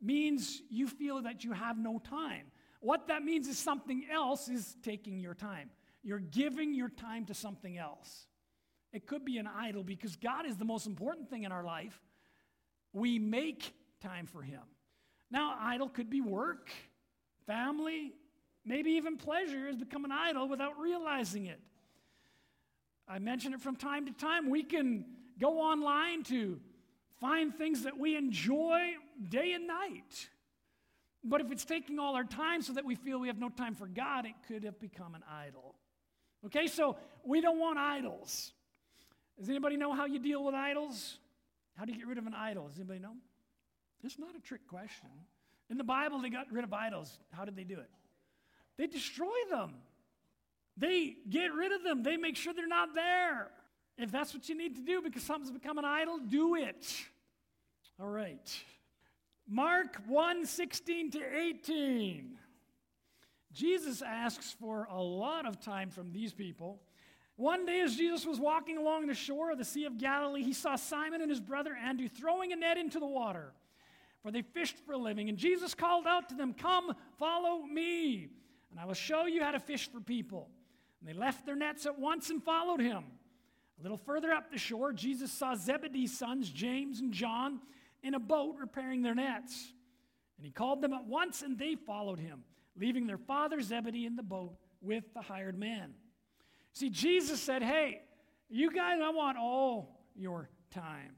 means 0.00 0.62
you 0.70 0.86
feel 0.86 1.22
that 1.22 1.44
you 1.44 1.52
have 1.52 1.76
no 1.76 1.98
time. 1.98 2.46
What 2.80 3.08
that 3.08 3.22
means 3.22 3.46
is 3.48 3.58
something 3.58 4.06
else 4.10 4.48
is 4.48 4.76
taking 4.82 5.18
your 5.18 5.34
time. 5.34 5.70
You're 6.02 6.18
giving 6.18 6.72
your 6.72 6.88
time 6.88 7.26
to 7.26 7.34
something 7.34 7.76
else. 7.76 8.26
It 8.92 9.06
could 9.06 9.24
be 9.24 9.38
an 9.38 9.46
idol 9.46 9.84
because 9.84 10.16
God 10.16 10.46
is 10.46 10.56
the 10.56 10.64
most 10.64 10.86
important 10.86 11.30
thing 11.30 11.44
in 11.44 11.52
our 11.52 11.64
life. 11.64 12.00
We 12.92 13.18
make 13.18 13.72
time 14.00 14.26
for 14.26 14.42
Him. 14.42 14.62
Now, 15.30 15.56
idol 15.60 15.88
could 15.88 16.10
be 16.10 16.20
work, 16.20 16.70
family, 17.46 18.12
maybe 18.64 18.92
even 18.92 19.16
pleasure 19.16 19.66
has 19.66 19.76
become 19.76 20.04
an 20.04 20.12
idol 20.12 20.48
without 20.48 20.78
realizing 20.78 21.46
it. 21.46 21.60
I 23.06 23.18
mention 23.18 23.54
it 23.54 23.60
from 23.60 23.76
time 23.76 24.06
to 24.06 24.12
time. 24.12 24.50
We 24.50 24.62
can 24.62 25.04
go 25.38 25.60
online 25.60 26.22
to 26.24 26.60
find 27.20 27.54
things 27.54 27.82
that 27.84 27.98
we 27.98 28.16
enjoy 28.16 28.94
day 29.28 29.52
and 29.52 29.66
night. 29.66 30.28
But 31.22 31.40
if 31.40 31.50
it's 31.52 31.64
taking 31.64 31.98
all 31.98 32.14
our 32.14 32.24
time 32.24 32.62
so 32.62 32.72
that 32.72 32.84
we 32.84 32.94
feel 32.94 33.18
we 33.18 33.28
have 33.28 33.38
no 33.38 33.50
time 33.50 33.74
for 33.74 33.86
God, 33.86 34.26
it 34.26 34.34
could 34.48 34.64
have 34.64 34.80
become 34.80 35.14
an 35.14 35.22
idol. 35.30 35.74
Okay, 36.46 36.66
so 36.66 36.96
we 37.24 37.40
don't 37.40 37.58
want 37.58 37.78
idols. 37.78 38.52
Does 39.40 39.48
anybody 39.48 39.78
know 39.78 39.94
how 39.94 40.04
you 40.04 40.18
deal 40.18 40.44
with 40.44 40.54
idols? 40.54 41.18
How 41.74 41.86
do 41.86 41.92
you 41.92 41.98
get 41.98 42.06
rid 42.06 42.18
of 42.18 42.26
an 42.26 42.34
idol? 42.34 42.68
Does 42.68 42.76
anybody 42.76 42.98
know? 43.00 43.14
It's 44.04 44.18
not 44.18 44.36
a 44.36 44.40
trick 44.40 44.68
question. 44.68 45.08
In 45.70 45.78
the 45.78 45.84
Bible, 45.84 46.20
they 46.20 46.28
got 46.28 46.52
rid 46.52 46.62
of 46.62 46.74
idols. 46.74 47.18
How 47.32 47.46
did 47.46 47.56
they 47.56 47.64
do 47.64 47.78
it? 47.78 47.88
They 48.76 48.86
destroy 48.86 49.32
them. 49.50 49.72
They 50.76 51.16
get 51.28 51.54
rid 51.54 51.72
of 51.72 51.82
them. 51.82 52.02
They 52.02 52.18
make 52.18 52.36
sure 52.36 52.52
they're 52.52 52.68
not 52.68 52.94
there. 52.94 53.48
If 53.96 54.10
that's 54.10 54.34
what 54.34 54.48
you 54.48 54.56
need 54.56 54.76
to 54.76 54.82
do 54.82 55.00
because 55.00 55.22
something's 55.22 55.50
become 55.50 55.78
an 55.78 55.84
idol, 55.86 56.18
do 56.18 56.54
it. 56.54 56.86
All 57.98 58.08
right. 58.08 58.62
Mark 59.48 59.96
1 60.06 60.44
16 60.44 61.12
to 61.12 61.20
18. 61.38 62.38
Jesus 63.52 64.02
asks 64.02 64.54
for 64.60 64.86
a 64.90 65.00
lot 65.00 65.46
of 65.46 65.60
time 65.60 65.90
from 65.90 66.12
these 66.12 66.32
people. 66.32 66.80
One 67.40 67.64
day, 67.64 67.80
as 67.80 67.96
Jesus 67.96 68.26
was 68.26 68.38
walking 68.38 68.76
along 68.76 69.06
the 69.06 69.14
shore 69.14 69.50
of 69.50 69.56
the 69.56 69.64
Sea 69.64 69.86
of 69.86 69.96
Galilee, 69.96 70.42
he 70.42 70.52
saw 70.52 70.76
Simon 70.76 71.22
and 71.22 71.30
his 71.30 71.40
brother 71.40 71.74
Andrew 71.74 72.06
throwing 72.06 72.52
a 72.52 72.56
net 72.56 72.76
into 72.76 73.00
the 73.00 73.06
water, 73.06 73.54
for 74.22 74.30
they 74.30 74.42
fished 74.42 74.76
for 74.84 74.92
a 74.92 74.98
living. 74.98 75.30
And 75.30 75.38
Jesus 75.38 75.74
called 75.74 76.06
out 76.06 76.28
to 76.28 76.34
them, 76.34 76.52
Come, 76.52 76.92
follow 77.18 77.62
me, 77.62 78.28
and 78.70 78.78
I 78.78 78.84
will 78.84 78.92
show 78.92 79.24
you 79.24 79.42
how 79.42 79.52
to 79.52 79.58
fish 79.58 79.90
for 79.90 80.00
people. 80.00 80.50
And 81.00 81.08
they 81.08 81.18
left 81.18 81.46
their 81.46 81.56
nets 81.56 81.86
at 81.86 81.98
once 81.98 82.28
and 82.28 82.44
followed 82.44 82.80
him. 82.80 83.04
A 83.78 83.82
little 83.82 83.96
further 83.96 84.32
up 84.32 84.52
the 84.52 84.58
shore, 84.58 84.92
Jesus 84.92 85.32
saw 85.32 85.54
Zebedee's 85.54 86.18
sons, 86.18 86.50
James 86.50 87.00
and 87.00 87.10
John, 87.10 87.60
in 88.02 88.12
a 88.12 88.20
boat 88.20 88.56
repairing 88.60 89.00
their 89.00 89.14
nets. 89.14 89.72
And 90.36 90.44
he 90.44 90.52
called 90.52 90.82
them 90.82 90.92
at 90.92 91.06
once, 91.06 91.40
and 91.40 91.58
they 91.58 91.74
followed 91.74 92.20
him, 92.20 92.44
leaving 92.76 93.06
their 93.06 93.16
father 93.16 93.62
Zebedee 93.62 94.04
in 94.04 94.16
the 94.16 94.22
boat 94.22 94.56
with 94.82 95.04
the 95.14 95.22
hired 95.22 95.58
man. 95.58 95.94
See, 96.72 96.90
Jesus 96.90 97.40
said, 97.40 97.62
Hey, 97.62 98.02
you 98.48 98.70
guys, 98.70 98.98
I 99.02 99.10
want 99.10 99.38
all 99.38 100.00
your 100.14 100.48
time. 100.70 101.14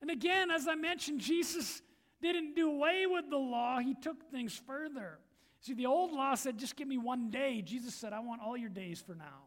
And 0.00 0.10
again, 0.10 0.50
as 0.50 0.68
I 0.68 0.74
mentioned, 0.74 1.20
Jesus 1.20 1.82
didn't 2.20 2.54
do 2.54 2.70
away 2.70 3.06
with 3.06 3.30
the 3.30 3.36
law, 3.36 3.78
he 3.78 3.94
took 3.94 4.30
things 4.30 4.60
further. 4.66 5.18
See, 5.60 5.74
the 5.74 5.86
old 5.86 6.12
law 6.12 6.34
said, 6.34 6.56
just 6.56 6.76
give 6.76 6.86
me 6.86 6.98
one 6.98 7.30
day. 7.30 7.62
Jesus 7.62 7.94
said, 7.94 8.12
I 8.12 8.20
want 8.20 8.40
all 8.42 8.56
your 8.56 8.68
days 8.68 9.00
for 9.00 9.14
now. 9.14 9.44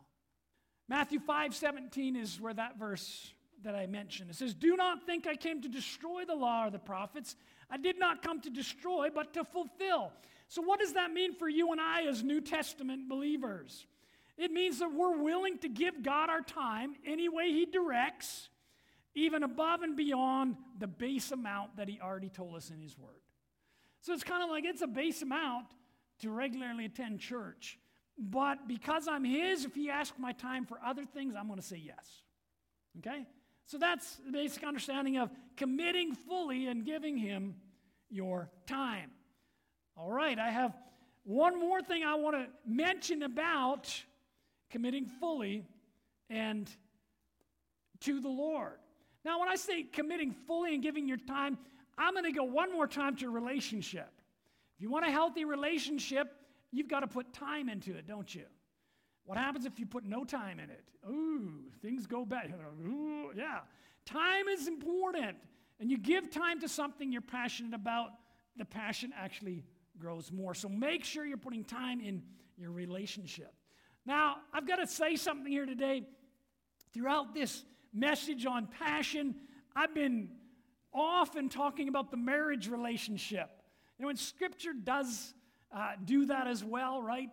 Matthew 0.90 1.20
5 1.20 1.56
17 1.56 2.18
is 2.18 2.40
where 2.40 2.54
that 2.54 2.78
verse 2.78 3.34
that 3.64 3.76
I 3.76 3.88
mentioned. 3.88 4.30
It 4.30 4.36
says, 4.36 4.54
Do 4.54 4.76
not 4.76 5.06
think 5.06 5.26
I 5.26 5.36
came 5.36 5.62
to 5.62 5.70
destroy 5.70 6.26
the 6.26 6.36
law 6.36 6.66
or 6.66 6.70
the 6.70 6.80
prophets. 6.80 7.38
I 7.70 7.78
did 7.78 7.98
not 7.98 8.22
come 8.22 8.42
to 8.42 8.50
destroy, 8.50 9.10
but 9.14 9.34
to 9.36 9.46
fulfill. 9.46 10.12
So, 10.50 10.62
what 10.62 10.82
does 10.82 10.94
that 10.94 11.14
mean 11.14 11.34
for 11.34 11.48
you 11.48 11.72
and 11.72 11.80
I 11.80 12.08
as 12.08 12.24
New 12.24 12.42
Testament 12.42 13.08
believers? 13.08 13.86
It 14.42 14.52
means 14.52 14.80
that 14.80 14.92
we're 14.92 15.22
willing 15.22 15.60
to 15.60 15.70
give 15.70 16.02
God 16.02 16.32
our 16.32 16.42
time 16.42 16.96
any 17.06 17.30
way 17.30 17.52
He 17.52 17.68
directs, 17.68 18.50
even 19.14 19.44
above 19.44 19.84
and 19.84 19.96
beyond 19.96 20.56
the 20.80 20.88
base 20.88 21.32
amount 21.32 21.78
that 21.78 21.88
He 21.88 22.00
already 22.02 22.30
told 22.30 22.56
us 22.56 22.72
in 22.72 22.82
His 22.82 22.98
Word. 22.98 23.22
So, 24.02 24.14
it's 24.14 24.24
kind 24.24 24.44
of 24.44 24.50
like 24.50 24.66
it's 24.66 24.82
a 24.82 24.88
base 24.88 25.22
amount 25.22 25.68
to 26.22 26.32
regularly 26.32 26.86
attend 26.86 27.20
church. 27.20 27.78
But 28.18 28.68
because 28.68 29.08
I'm 29.08 29.24
His, 29.24 29.64
if 29.64 29.76
He 29.76 29.92
asks 29.92 30.18
my 30.18 30.32
time 30.32 30.66
for 30.66 30.80
other 30.84 31.06
things, 31.06 31.36
I'm 31.38 31.46
going 31.46 31.60
to 31.60 31.66
say 31.66 31.80
yes. 31.86 32.24
Okay? 32.98 33.28
So 33.68 33.78
that's 33.78 34.16
the 34.26 34.32
basic 34.32 34.64
understanding 34.64 35.18
of 35.18 35.30
committing 35.56 36.16
fully 36.16 36.66
and 36.66 36.84
giving 36.84 37.16
Him 37.16 37.58
your 38.10 38.50
time. 38.66 39.12
All 39.96 40.12
right, 40.12 40.40
I 40.40 40.50
have 40.50 40.76
one 41.26 41.60
more 41.60 41.84
thing 41.84 42.04
I 42.04 42.16
want 42.16 42.36
to 42.36 42.48
mention 42.66 43.22
about 43.22 43.94
committing 44.72 45.06
fully 45.06 45.66
and 46.30 46.70
to 48.02 48.20
the 48.20 48.30
Lord. 48.30 48.80
Now, 49.24 49.40
when 49.40 49.50
I 49.50 49.56
say 49.56 49.84
committing 49.84 50.32
fully 50.32 50.74
and 50.74 50.82
giving 50.82 51.08
your 51.08 51.18
time, 51.18 51.58
I'm 51.98 52.14
going 52.14 52.26
to 52.26 52.32
go 52.32 52.44
one 52.44 52.72
more 52.72 52.88
time 52.88 53.16
to 53.18 53.30
relationship. 53.30 54.10
If 54.76 54.82
you 54.82 54.90
want 54.90 55.06
a 55.06 55.12
healthy 55.12 55.46
relationship, 55.46 56.34
you've 56.72 56.88
got 56.88 57.02
to 57.02 57.08
put 57.08 57.34
time 57.34 57.70
into 57.70 57.96
it, 57.96 58.08
don't 58.08 58.34
you? 58.34 58.46
What 59.26 59.38
happens 59.38 59.66
if 59.66 59.80
you 59.80 59.86
put 59.86 60.04
no 60.04 60.24
time 60.24 60.60
in 60.60 60.70
it? 60.72 60.84
Ooh, 61.08 61.66
things 61.82 62.08
go 62.08 62.26
bad. 62.26 62.54
Ooh, 62.86 63.32
yeah. 63.36 63.60
Time 64.06 64.48
is 64.48 64.68
important. 64.68 65.38
And 65.80 65.92
you 65.92 65.98
give 65.98 66.32
time 66.32 66.60
to 66.62 66.70
something 66.70 67.12
you're 67.12 67.22
passionate 67.22 67.74
about, 67.74 68.12
the 68.58 68.66
passion 68.66 69.12
actually 69.16 69.64
grows 70.00 70.32
more. 70.32 70.54
So 70.54 70.70
make 70.70 71.04
sure 71.04 71.26
you're 71.26 71.38
putting 71.38 71.64
time 71.64 72.02
in 72.02 72.24
your 72.58 72.72
relationship. 72.72 73.54
Now, 74.06 74.38
I've 74.54 74.68
got 74.68 74.78
to 74.78 74.88
say 74.88 75.16
something 75.16 75.52
here 75.52 75.66
today. 75.66 76.04
Throughout 76.94 77.34
this 77.34 77.64
message 77.94 78.46
on 78.46 78.68
passion, 78.68 79.36
I've 79.76 79.94
been 79.94 80.30
often 80.94 81.50
talking 81.50 81.88
about 81.88 82.12
the 82.12 82.18
marriage 82.18 82.68
relationship. 82.68 83.50
You 83.98 84.06
know, 84.06 84.10
and 84.10 84.20
Scripture 84.20 84.74
does 84.74 85.34
uh, 85.74 85.92
do 86.04 86.26
that 86.26 86.48
as 86.48 86.64
well, 86.64 87.02
right? 87.02 87.30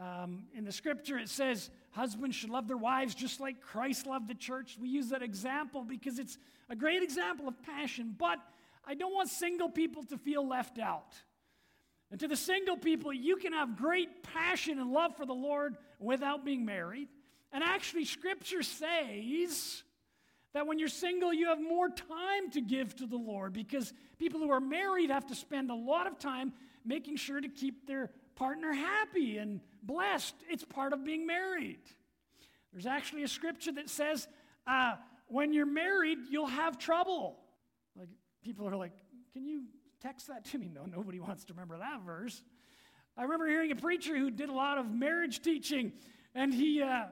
Um, 0.00 0.44
in 0.54 0.64
the 0.64 0.72
scripture, 0.72 1.18
it 1.18 1.28
says 1.28 1.68
husbands 1.90 2.34
should 2.36 2.50
love 2.50 2.68
their 2.68 2.76
wives 2.76 3.14
just 3.14 3.40
like 3.40 3.60
Christ 3.60 4.06
loved 4.06 4.28
the 4.28 4.34
church. 4.34 4.78
We 4.80 4.88
use 4.88 5.08
that 5.10 5.22
example 5.22 5.84
because 5.84 6.18
it's 6.18 6.38
a 6.70 6.76
great 6.76 7.02
example 7.02 7.48
of 7.48 7.60
passion, 7.62 8.14
but 8.16 8.38
I 8.86 8.94
don't 8.94 9.12
want 9.12 9.28
single 9.28 9.68
people 9.68 10.04
to 10.04 10.16
feel 10.16 10.46
left 10.46 10.78
out. 10.78 11.14
And 12.10 12.18
to 12.20 12.28
the 12.28 12.36
single 12.36 12.76
people, 12.76 13.12
you 13.12 13.36
can 13.36 13.52
have 13.52 13.76
great 13.76 14.22
passion 14.22 14.78
and 14.78 14.92
love 14.92 15.16
for 15.16 15.26
the 15.26 15.32
Lord 15.32 15.76
without 15.98 16.44
being 16.44 16.64
married. 16.64 17.08
And 17.52 17.62
actually, 17.62 18.04
scripture 18.04 18.62
says 18.62 19.82
that 20.52 20.66
when 20.66 20.78
you're 20.78 20.88
single, 20.88 21.32
you 21.32 21.48
have 21.48 21.60
more 21.60 21.88
time 21.88 22.50
to 22.52 22.60
give 22.60 22.96
to 22.96 23.06
the 23.06 23.16
Lord 23.16 23.52
because 23.52 23.92
people 24.18 24.40
who 24.40 24.50
are 24.50 24.60
married 24.60 25.10
have 25.10 25.26
to 25.26 25.34
spend 25.34 25.70
a 25.70 25.74
lot 25.74 26.06
of 26.08 26.18
time 26.18 26.52
making 26.84 27.16
sure 27.16 27.40
to 27.40 27.48
keep 27.48 27.86
their 27.86 28.10
partner 28.34 28.72
happy 28.72 29.38
and 29.38 29.60
blessed. 29.82 30.34
It's 30.48 30.64
part 30.64 30.92
of 30.92 31.04
being 31.04 31.26
married. 31.26 31.80
There's 32.72 32.86
actually 32.86 33.22
a 33.22 33.28
scripture 33.28 33.72
that 33.72 33.88
says, 33.88 34.26
uh, 34.66 34.94
when 35.26 35.52
you're 35.52 35.66
married, 35.66 36.18
you'll 36.28 36.46
have 36.46 36.78
trouble. 36.78 37.38
Like, 37.96 38.08
people 38.42 38.68
are 38.68 38.76
like, 38.76 38.92
can 39.32 39.46
you 39.46 39.64
text 40.00 40.28
that 40.28 40.44
to 40.46 40.58
me? 40.58 40.70
No, 40.72 40.84
nobody 40.84 41.20
wants 41.20 41.44
to 41.44 41.52
remember 41.52 41.78
that 41.78 42.00
verse. 42.04 42.42
I 43.16 43.22
remember 43.22 43.46
hearing 43.46 43.70
a 43.70 43.76
preacher 43.76 44.16
who 44.16 44.30
did 44.30 44.48
a 44.48 44.52
lot 44.52 44.78
of 44.78 44.90
marriage 44.90 45.42
teaching, 45.42 45.92
and 46.34 46.54
he, 46.54 46.82
uh, 46.82 47.04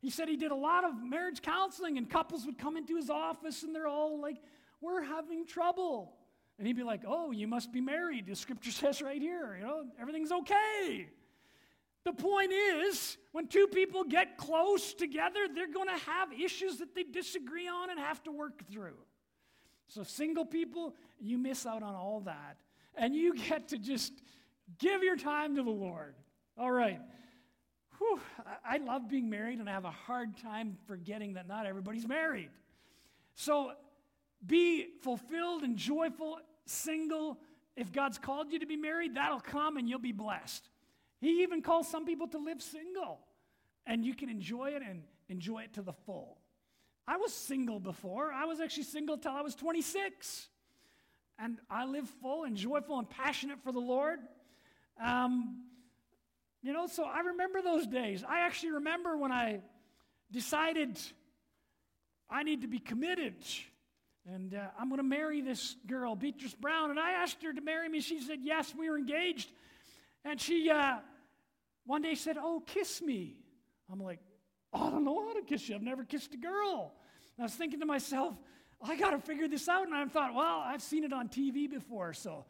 he 0.00 0.10
said 0.10 0.28
he 0.28 0.36
did 0.36 0.50
a 0.50 0.56
lot 0.56 0.84
of 0.84 1.02
marriage 1.02 1.42
counseling, 1.42 1.98
and 1.98 2.10
couples 2.10 2.44
would 2.46 2.58
come 2.58 2.76
into 2.76 2.96
his 2.96 3.10
office 3.10 3.62
and 3.62 3.74
they're 3.74 3.86
all 3.86 4.20
like, 4.20 4.38
We're 4.80 5.02
having 5.02 5.46
trouble. 5.46 6.14
And 6.58 6.66
he'd 6.66 6.76
be 6.76 6.82
like, 6.82 7.02
Oh, 7.06 7.30
you 7.30 7.46
must 7.46 7.72
be 7.72 7.80
married. 7.80 8.26
The 8.26 8.34
scripture 8.34 8.70
says 8.72 9.00
right 9.00 9.20
here, 9.20 9.56
you 9.58 9.64
know, 9.64 9.84
everything's 10.00 10.32
okay. 10.32 11.08
The 12.04 12.12
point 12.12 12.52
is, 12.52 13.16
when 13.30 13.46
two 13.46 13.68
people 13.68 14.02
get 14.02 14.36
close 14.36 14.92
together, 14.92 15.46
they're 15.54 15.72
going 15.72 15.88
to 15.88 16.04
have 16.04 16.32
issues 16.32 16.78
that 16.78 16.96
they 16.96 17.04
disagree 17.04 17.68
on 17.68 17.90
and 17.90 18.00
have 18.00 18.20
to 18.24 18.32
work 18.32 18.66
through. 18.72 18.96
So, 19.94 20.02
single 20.04 20.46
people, 20.46 20.94
you 21.20 21.36
miss 21.36 21.66
out 21.66 21.82
on 21.82 21.94
all 21.94 22.20
that. 22.20 22.56
And 22.94 23.14
you 23.14 23.34
get 23.48 23.68
to 23.68 23.78
just 23.78 24.12
give 24.78 25.02
your 25.02 25.16
time 25.16 25.56
to 25.56 25.62
the 25.62 25.70
Lord. 25.70 26.14
All 26.56 26.70
right. 26.70 27.00
Whew, 27.98 28.20
I 28.64 28.78
love 28.78 29.08
being 29.08 29.28
married, 29.28 29.58
and 29.58 29.68
I 29.68 29.72
have 29.72 29.84
a 29.84 29.90
hard 29.90 30.36
time 30.38 30.78
forgetting 30.86 31.34
that 31.34 31.46
not 31.46 31.66
everybody's 31.66 32.08
married. 32.08 32.48
So, 33.34 33.72
be 34.44 34.86
fulfilled 35.02 35.62
and 35.62 35.76
joyful, 35.76 36.38
single. 36.64 37.38
If 37.76 37.92
God's 37.92 38.18
called 38.18 38.50
you 38.50 38.58
to 38.60 38.66
be 38.66 38.76
married, 38.76 39.14
that'll 39.14 39.40
come 39.40 39.76
and 39.76 39.88
you'll 39.88 39.98
be 39.98 40.12
blessed. 40.12 40.68
He 41.20 41.42
even 41.42 41.62
calls 41.62 41.86
some 41.86 42.06
people 42.06 42.26
to 42.28 42.38
live 42.38 42.62
single, 42.62 43.20
and 43.86 44.04
you 44.04 44.14
can 44.14 44.30
enjoy 44.30 44.70
it 44.70 44.82
and 44.82 45.02
enjoy 45.28 45.60
it 45.60 45.74
to 45.74 45.82
the 45.82 45.92
full. 45.92 46.38
I 47.06 47.16
was 47.16 47.32
single 47.32 47.80
before. 47.80 48.32
I 48.32 48.44
was 48.44 48.60
actually 48.60 48.84
single 48.84 49.18
till 49.18 49.32
I 49.32 49.42
was 49.42 49.54
26. 49.54 50.48
And 51.38 51.58
I 51.68 51.86
lived 51.86 52.08
full 52.20 52.44
and 52.44 52.56
joyful 52.56 52.98
and 52.98 53.08
passionate 53.08 53.62
for 53.62 53.72
the 53.72 53.80
Lord. 53.80 54.20
Um, 55.02 55.64
you 56.62 56.72
know, 56.72 56.86
so 56.86 57.04
I 57.04 57.20
remember 57.20 57.60
those 57.62 57.86
days. 57.86 58.22
I 58.26 58.40
actually 58.40 58.72
remember 58.72 59.16
when 59.16 59.32
I 59.32 59.60
decided 60.30 60.98
I 62.30 62.44
need 62.44 62.62
to 62.62 62.68
be 62.68 62.78
committed. 62.78 63.34
And 64.26 64.54
uh, 64.54 64.66
I'm 64.78 64.88
going 64.88 64.98
to 64.98 65.02
marry 65.02 65.40
this 65.40 65.74
girl, 65.86 66.14
Beatrice 66.14 66.54
Brown. 66.54 66.90
And 66.90 67.00
I 67.00 67.12
asked 67.12 67.42
her 67.42 67.52
to 67.52 67.60
marry 67.60 67.88
me. 67.88 68.00
She 68.00 68.20
said, 68.20 68.38
yes, 68.42 68.72
we 68.78 68.88
were 68.88 68.96
engaged. 68.96 69.50
And 70.24 70.40
she, 70.40 70.70
uh, 70.70 70.98
one 71.84 72.02
day 72.02 72.14
said, 72.14 72.36
Oh, 72.38 72.62
kiss 72.64 73.02
me. 73.02 73.36
I'm 73.90 74.00
like, 74.00 74.20
Oh, 74.72 74.86
I 74.86 74.90
don't 74.90 75.04
know 75.04 75.26
how 75.26 75.34
to 75.34 75.42
kiss 75.42 75.68
you. 75.68 75.74
I've 75.74 75.82
never 75.82 76.04
kissed 76.04 76.34
a 76.34 76.36
girl. 76.36 76.92
And 77.36 77.42
I 77.42 77.44
was 77.44 77.54
thinking 77.54 77.80
to 77.80 77.86
myself, 77.86 78.34
I 78.82 78.96
got 78.96 79.10
to 79.10 79.18
figure 79.18 79.48
this 79.48 79.68
out. 79.68 79.86
And 79.86 79.94
I 79.94 80.04
thought, 80.06 80.34
well, 80.34 80.62
I've 80.64 80.82
seen 80.82 81.04
it 81.04 81.12
on 81.12 81.28
TV 81.28 81.70
before, 81.70 82.12
so. 82.14 82.44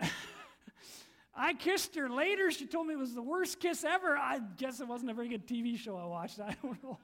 I 1.34 1.54
kissed 1.54 1.94
her 1.94 2.08
later. 2.08 2.50
She 2.50 2.66
told 2.66 2.88
me 2.88 2.94
it 2.94 2.98
was 2.98 3.14
the 3.14 3.22
worst 3.22 3.60
kiss 3.60 3.84
ever. 3.84 4.16
I 4.16 4.40
guess 4.56 4.80
it 4.80 4.88
wasn't 4.88 5.12
a 5.12 5.14
very 5.14 5.28
good 5.28 5.46
TV 5.46 5.78
show 5.78 5.96
I 5.96 6.04
watched. 6.04 6.40
I 6.44 6.56
don't 6.62 6.82
know. 6.82 6.98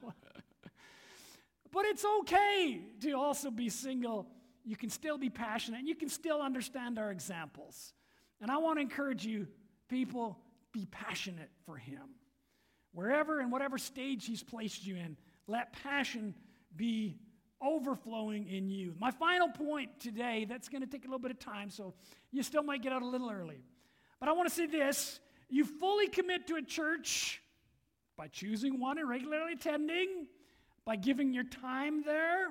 but 1.71 1.85
it's 1.85 2.03
okay 2.21 2.81
to 3.01 3.11
also 3.13 3.49
be 3.49 3.69
single. 3.69 4.27
You 4.65 4.75
can 4.75 4.89
still 4.89 5.17
be 5.17 5.29
passionate 5.29 5.85
you 5.85 5.95
can 5.95 6.09
still 6.09 6.41
understand 6.41 6.99
our 6.99 7.11
examples. 7.11 7.93
And 8.41 8.51
I 8.51 8.57
want 8.57 8.77
to 8.77 8.81
encourage 8.81 9.25
you, 9.25 9.47
people, 9.87 10.37
be 10.73 10.85
passionate 10.91 11.49
for 11.65 11.77
Him. 11.77 12.01
Wherever 12.95 13.41
and 13.41 13.51
whatever 13.51 13.77
stage 13.77 14.25
He's 14.25 14.41
placed 14.41 14.87
you 14.87 14.95
in, 14.95 15.17
let 15.47 15.73
passion 15.83 16.33
be 16.75 17.19
overflowing 17.61 18.47
in 18.47 18.69
you. 18.69 18.95
My 18.99 19.11
final 19.11 19.49
point 19.49 19.99
today, 19.99 20.45
that's 20.47 20.69
going 20.69 20.81
to 20.81 20.87
take 20.87 21.03
a 21.03 21.07
little 21.07 21.19
bit 21.19 21.31
of 21.31 21.39
time, 21.39 21.69
so 21.69 21.93
you 22.31 22.41
still 22.41 22.63
might 22.63 22.81
get 22.81 22.93
out 22.93 23.01
a 23.01 23.07
little 23.07 23.29
early. 23.29 23.59
But 24.19 24.29
I 24.29 24.31
want 24.31 24.47
to 24.47 24.55
say 24.55 24.65
this 24.65 25.19
you 25.49 25.65
fully 25.65 26.07
commit 26.07 26.47
to 26.47 26.55
a 26.55 26.61
church 26.61 27.41
by 28.17 28.27
choosing 28.27 28.79
one 28.79 28.97
and 28.97 29.09
regularly 29.09 29.53
attending, 29.53 30.27
by 30.85 30.95
giving 30.95 31.33
your 31.33 31.43
time 31.43 32.01
there, 32.03 32.47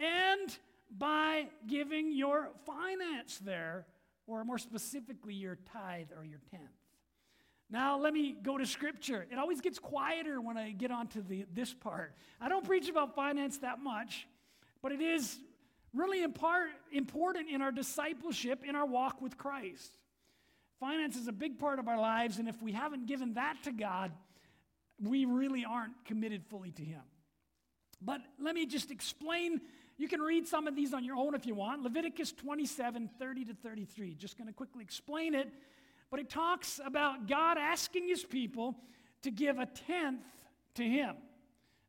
and 0.00 0.58
by 0.98 1.46
giving 1.66 2.12
your 2.12 2.50
finance 2.64 3.38
there, 3.38 3.86
or 4.26 4.44
more 4.44 4.58
specifically, 4.58 5.34
your 5.34 5.58
tithe 5.72 6.08
or 6.16 6.24
your 6.24 6.40
tenth. 6.50 6.62
Now, 7.68 7.98
let 7.98 8.12
me 8.12 8.36
go 8.40 8.56
to 8.56 8.64
scripture. 8.64 9.26
It 9.30 9.38
always 9.38 9.60
gets 9.60 9.78
quieter 9.78 10.40
when 10.40 10.56
I 10.56 10.70
get 10.70 10.90
onto 10.90 11.20
the, 11.20 11.46
this 11.52 11.74
part. 11.74 12.14
I 12.40 12.48
don't 12.48 12.64
preach 12.64 12.88
about 12.88 13.14
finance 13.16 13.58
that 13.58 13.80
much, 13.80 14.26
but 14.82 14.92
it 14.92 15.00
is 15.00 15.38
really 15.92 16.22
important 16.22 17.48
in 17.50 17.62
our 17.62 17.72
discipleship, 17.72 18.62
in 18.64 18.76
our 18.76 18.86
walk 18.86 19.20
with 19.20 19.36
Christ. 19.36 19.98
Finance 20.78 21.16
is 21.16 21.26
a 21.26 21.32
big 21.32 21.58
part 21.58 21.78
of 21.78 21.88
our 21.88 21.98
lives, 21.98 22.38
and 22.38 22.48
if 22.48 22.62
we 22.62 22.72
haven't 22.72 23.06
given 23.06 23.34
that 23.34 23.56
to 23.64 23.72
God, 23.72 24.12
we 25.02 25.24
really 25.24 25.64
aren't 25.64 26.04
committed 26.04 26.44
fully 26.44 26.70
to 26.72 26.82
Him. 26.84 27.02
But 28.00 28.20
let 28.40 28.54
me 28.54 28.66
just 28.66 28.90
explain. 28.90 29.60
You 29.96 30.08
can 30.08 30.20
read 30.20 30.46
some 30.46 30.66
of 30.66 30.76
these 30.76 30.92
on 30.92 31.02
your 31.02 31.16
own 31.16 31.34
if 31.34 31.46
you 31.46 31.54
want. 31.54 31.82
Leviticus 31.82 32.32
27 32.32 33.08
30 33.18 33.44
to 33.46 33.54
33. 33.54 34.14
Just 34.14 34.36
going 34.36 34.48
to 34.48 34.52
quickly 34.52 34.84
explain 34.84 35.34
it. 35.34 35.48
But 36.10 36.20
it 36.20 36.30
talks 36.30 36.80
about 36.84 37.28
God 37.28 37.58
asking 37.58 38.08
His 38.08 38.24
people 38.24 38.76
to 39.22 39.30
give 39.30 39.58
a 39.58 39.66
tenth 39.66 40.24
to 40.74 40.82
Him. 40.82 41.16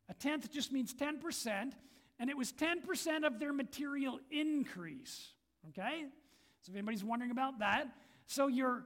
A 0.08 0.14
tenth 0.14 0.50
just 0.50 0.72
means 0.72 0.94
10%, 0.94 1.72
and 2.18 2.30
it 2.30 2.36
was 2.36 2.52
10% 2.52 3.26
of 3.26 3.38
their 3.38 3.52
material 3.52 4.18
increase. 4.30 5.32
Okay? 5.68 6.06
So 6.62 6.70
if 6.70 6.76
anybody's 6.76 7.04
wondering 7.04 7.30
about 7.30 7.60
that, 7.60 7.88
so 8.26 8.48
your 8.48 8.84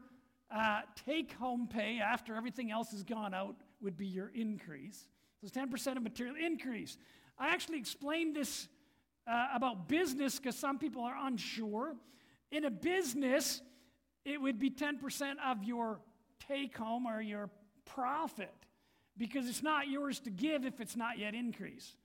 uh, 0.54 0.82
take 1.06 1.32
home 1.32 1.66
pay 1.66 1.98
after 1.98 2.34
everything 2.34 2.70
else 2.70 2.90
has 2.90 3.02
gone 3.02 3.32
out 3.32 3.56
would 3.80 3.96
be 3.96 4.06
your 4.06 4.30
increase. 4.34 5.06
So 5.40 5.46
it's 5.46 5.56
10% 5.56 5.96
of 5.96 6.02
material 6.02 6.36
increase. 6.36 6.98
I 7.38 7.48
actually 7.48 7.78
explained 7.78 8.36
this 8.36 8.68
uh, 9.26 9.48
about 9.54 9.88
business 9.88 10.38
because 10.38 10.56
some 10.56 10.78
people 10.78 11.02
are 11.02 11.16
unsure. 11.22 11.96
In 12.50 12.64
a 12.64 12.70
business, 12.70 13.62
it 14.24 14.40
would 14.40 14.58
be 14.58 14.70
10% 14.70 15.34
of 15.44 15.64
your 15.64 16.00
take 16.48 16.76
home 16.76 17.06
or 17.06 17.20
your 17.20 17.50
profit 17.84 18.54
because 19.16 19.48
it's 19.48 19.62
not 19.62 19.88
yours 19.88 20.20
to 20.20 20.30
give 20.30 20.64
if 20.64 20.80
it's 20.80 20.96
not 20.96 21.18
yet 21.18 21.34
increased. 21.34 21.96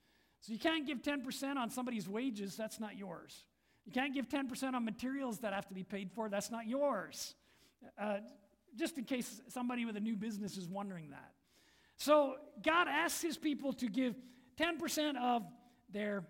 So 0.41 0.53
you 0.53 0.59
can't 0.59 0.85
give 0.85 1.01
10% 1.01 1.55
on 1.55 1.69
somebody's 1.69 2.07
wages, 2.07 2.55
that's 2.55 2.79
not 2.79 2.97
yours. 2.97 3.43
You 3.85 3.91
can't 3.91 4.13
give 4.13 4.27
10% 4.27 4.73
on 4.73 4.83
materials 4.83 5.39
that 5.39 5.53
have 5.53 5.67
to 5.67 5.73
be 5.73 5.83
paid 5.83 6.11
for, 6.11 6.29
that's 6.29 6.51
not 6.51 6.67
yours. 6.67 7.35
Uh, 7.99 8.17
just 8.75 8.97
in 8.97 9.05
case 9.05 9.41
somebody 9.47 9.85
with 9.85 9.95
a 9.97 9.99
new 9.99 10.15
business 10.15 10.57
is 10.57 10.67
wondering 10.67 11.09
that. 11.11 11.31
So 11.97 12.35
God 12.63 12.87
asks 12.87 13.21
his 13.21 13.37
people 13.37 13.73
to 13.73 13.87
give 13.87 14.15
10% 14.59 15.15
of 15.17 15.43
their 15.91 16.23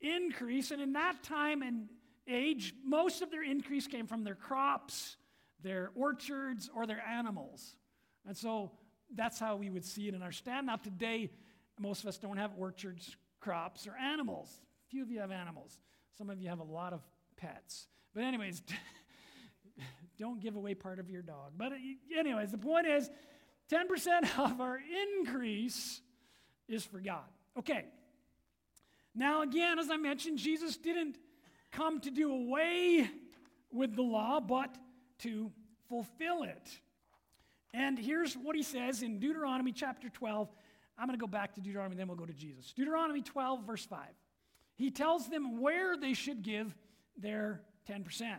increase, 0.00 0.70
and 0.70 0.82
in 0.82 0.94
that 0.94 1.22
time 1.22 1.62
and 1.62 1.88
age, 2.26 2.74
most 2.84 3.22
of 3.22 3.30
their 3.30 3.42
increase 3.42 3.86
came 3.86 4.06
from 4.06 4.24
their 4.24 4.34
crops, 4.34 5.16
their 5.64 5.90
orchards, 5.96 6.70
or 6.72 6.86
their 6.86 7.02
animals. 7.02 7.74
And 8.28 8.36
so 8.36 8.70
that's 9.12 9.40
how 9.40 9.56
we 9.56 9.70
would 9.70 9.84
see 9.84 10.06
it 10.06 10.14
in 10.14 10.22
our 10.22 10.30
stand. 10.30 10.66
Now, 10.66 10.76
today, 10.76 11.30
most 11.80 12.02
of 12.02 12.08
us 12.08 12.18
don't 12.18 12.36
have 12.36 12.52
orchards, 12.56 13.16
crops, 13.40 13.86
or 13.86 13.96
animals. 13.96 14.60
A 14.86 14.90
few 14.90 15.02
of 15.02 15.10
you 15.10 15.20
have 15.20 15.32
animals. 15.32 15.78
Some 16.16 16.30
of 16.30 16.40
you 16.40 16.50
have 16.50 16.60
a 16.60 16.64
lot 16.64 16.92
of 16.92 17.00
pets. 17.36 17.88
But, 18.14 18.24
anyways, 18.24 18.62
don't 20.18 20.38
give 20.38 20.54
away 20.54 20.74
part 20.74 20.98
of 20.98 21.10
your 21.10 21.22
dog. 21.22 21.52
But, 21.56 21.72
uh, 21.72 21.76
anyways, 22.16 22.50
the 22.50 22.58
point 22.58 22.86
is 22.86 23.10
10% 23.72 24.38
of 24.38 24.60
our 24.60 24.78
increase 25.18 26.02
is 26.68 26.84
for 26.84 27.00
God. 27.00 27.24
Okay. 27.58 27.86
Now, 29.14 29.42
again, 29.42 29.78
as 29.78 29.88
I 29.90 29.96
mentioned, 29.96 30.38
Jesus 30.38 30.76
didn't 30.76 31.16
come 31.72 32.00
to 32.00 32.10
do 32.10 32.30
away 32.32 33.08
with 33.72 33.96
the 33.96 34.02
law, 34.02 34.40
but 34.40 34.76
to 35.24 35.50
fulfill 35.88 36.44
it. 36.44 36.80
And 37.74 37.98
here's 37.98 38.34
what 38.34 38.56
he 38.56 38.62
says 38.62 39.02
in 39.02 39.18
Deuteronomy 39.18 39.72
chapter 39.72 40.08
12. 40.08 40.48
I'm 40.96 41.06
going 41.08 41.18
to 41.18 41.20
go 41.20 41.26
back 41.26 41.54
to 41.56 41.60
Deuteronomy, 41.60 41.96
then 41.96 42.06
we'll 42.06 42.16
go 42.16 42.26
to 42.26 42.32
Jesus. 42.32 42.72
Deuteronomy 42.72 43.20
12, 43.20 43.66
verse 43.66 43.84
5. 43.84 43.98
He 44.76 44.90
tells 44.90 45.28
them 45.28 45.60
where 45.60 45.96
they 45.96 46.14
should 46.14 46.42
give 46.42 46.74
their 47.16 47.62
10%. 47.88 48.36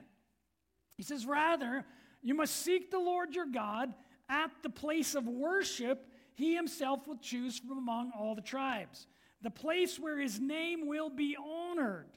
He 0.96 1.04
says, 1.04 1.26
Rather, 1.26 1.86
you 2.22 2.34
must 2.34 2.56
seek 2.56 2.92
the 2.92 3.00
Lord 3.00 3.36
your 3.36 3.46
God 3.46 3.94
at 4.30 4.52
the 4.64 4.70
place 4.70 5.16
of 5.16 5.28
worship 5.28 6.10
he 6.36 6.54
himself 6.54 7.08
will 7.08 7.18
choose 7.18 7.60
from 7.60 7.78
among 7.78 8.12
all 8.18 8.36
the 8.36 8.42
tribes, 8.42 9.08
the 9.42 9.50
place 9.50 9.98
where 9.98 10.20
his 10.20 10.40
name 10.40 10.86
will 10.86 11.10
be 11.10 11.36
honored. 11.38 12.10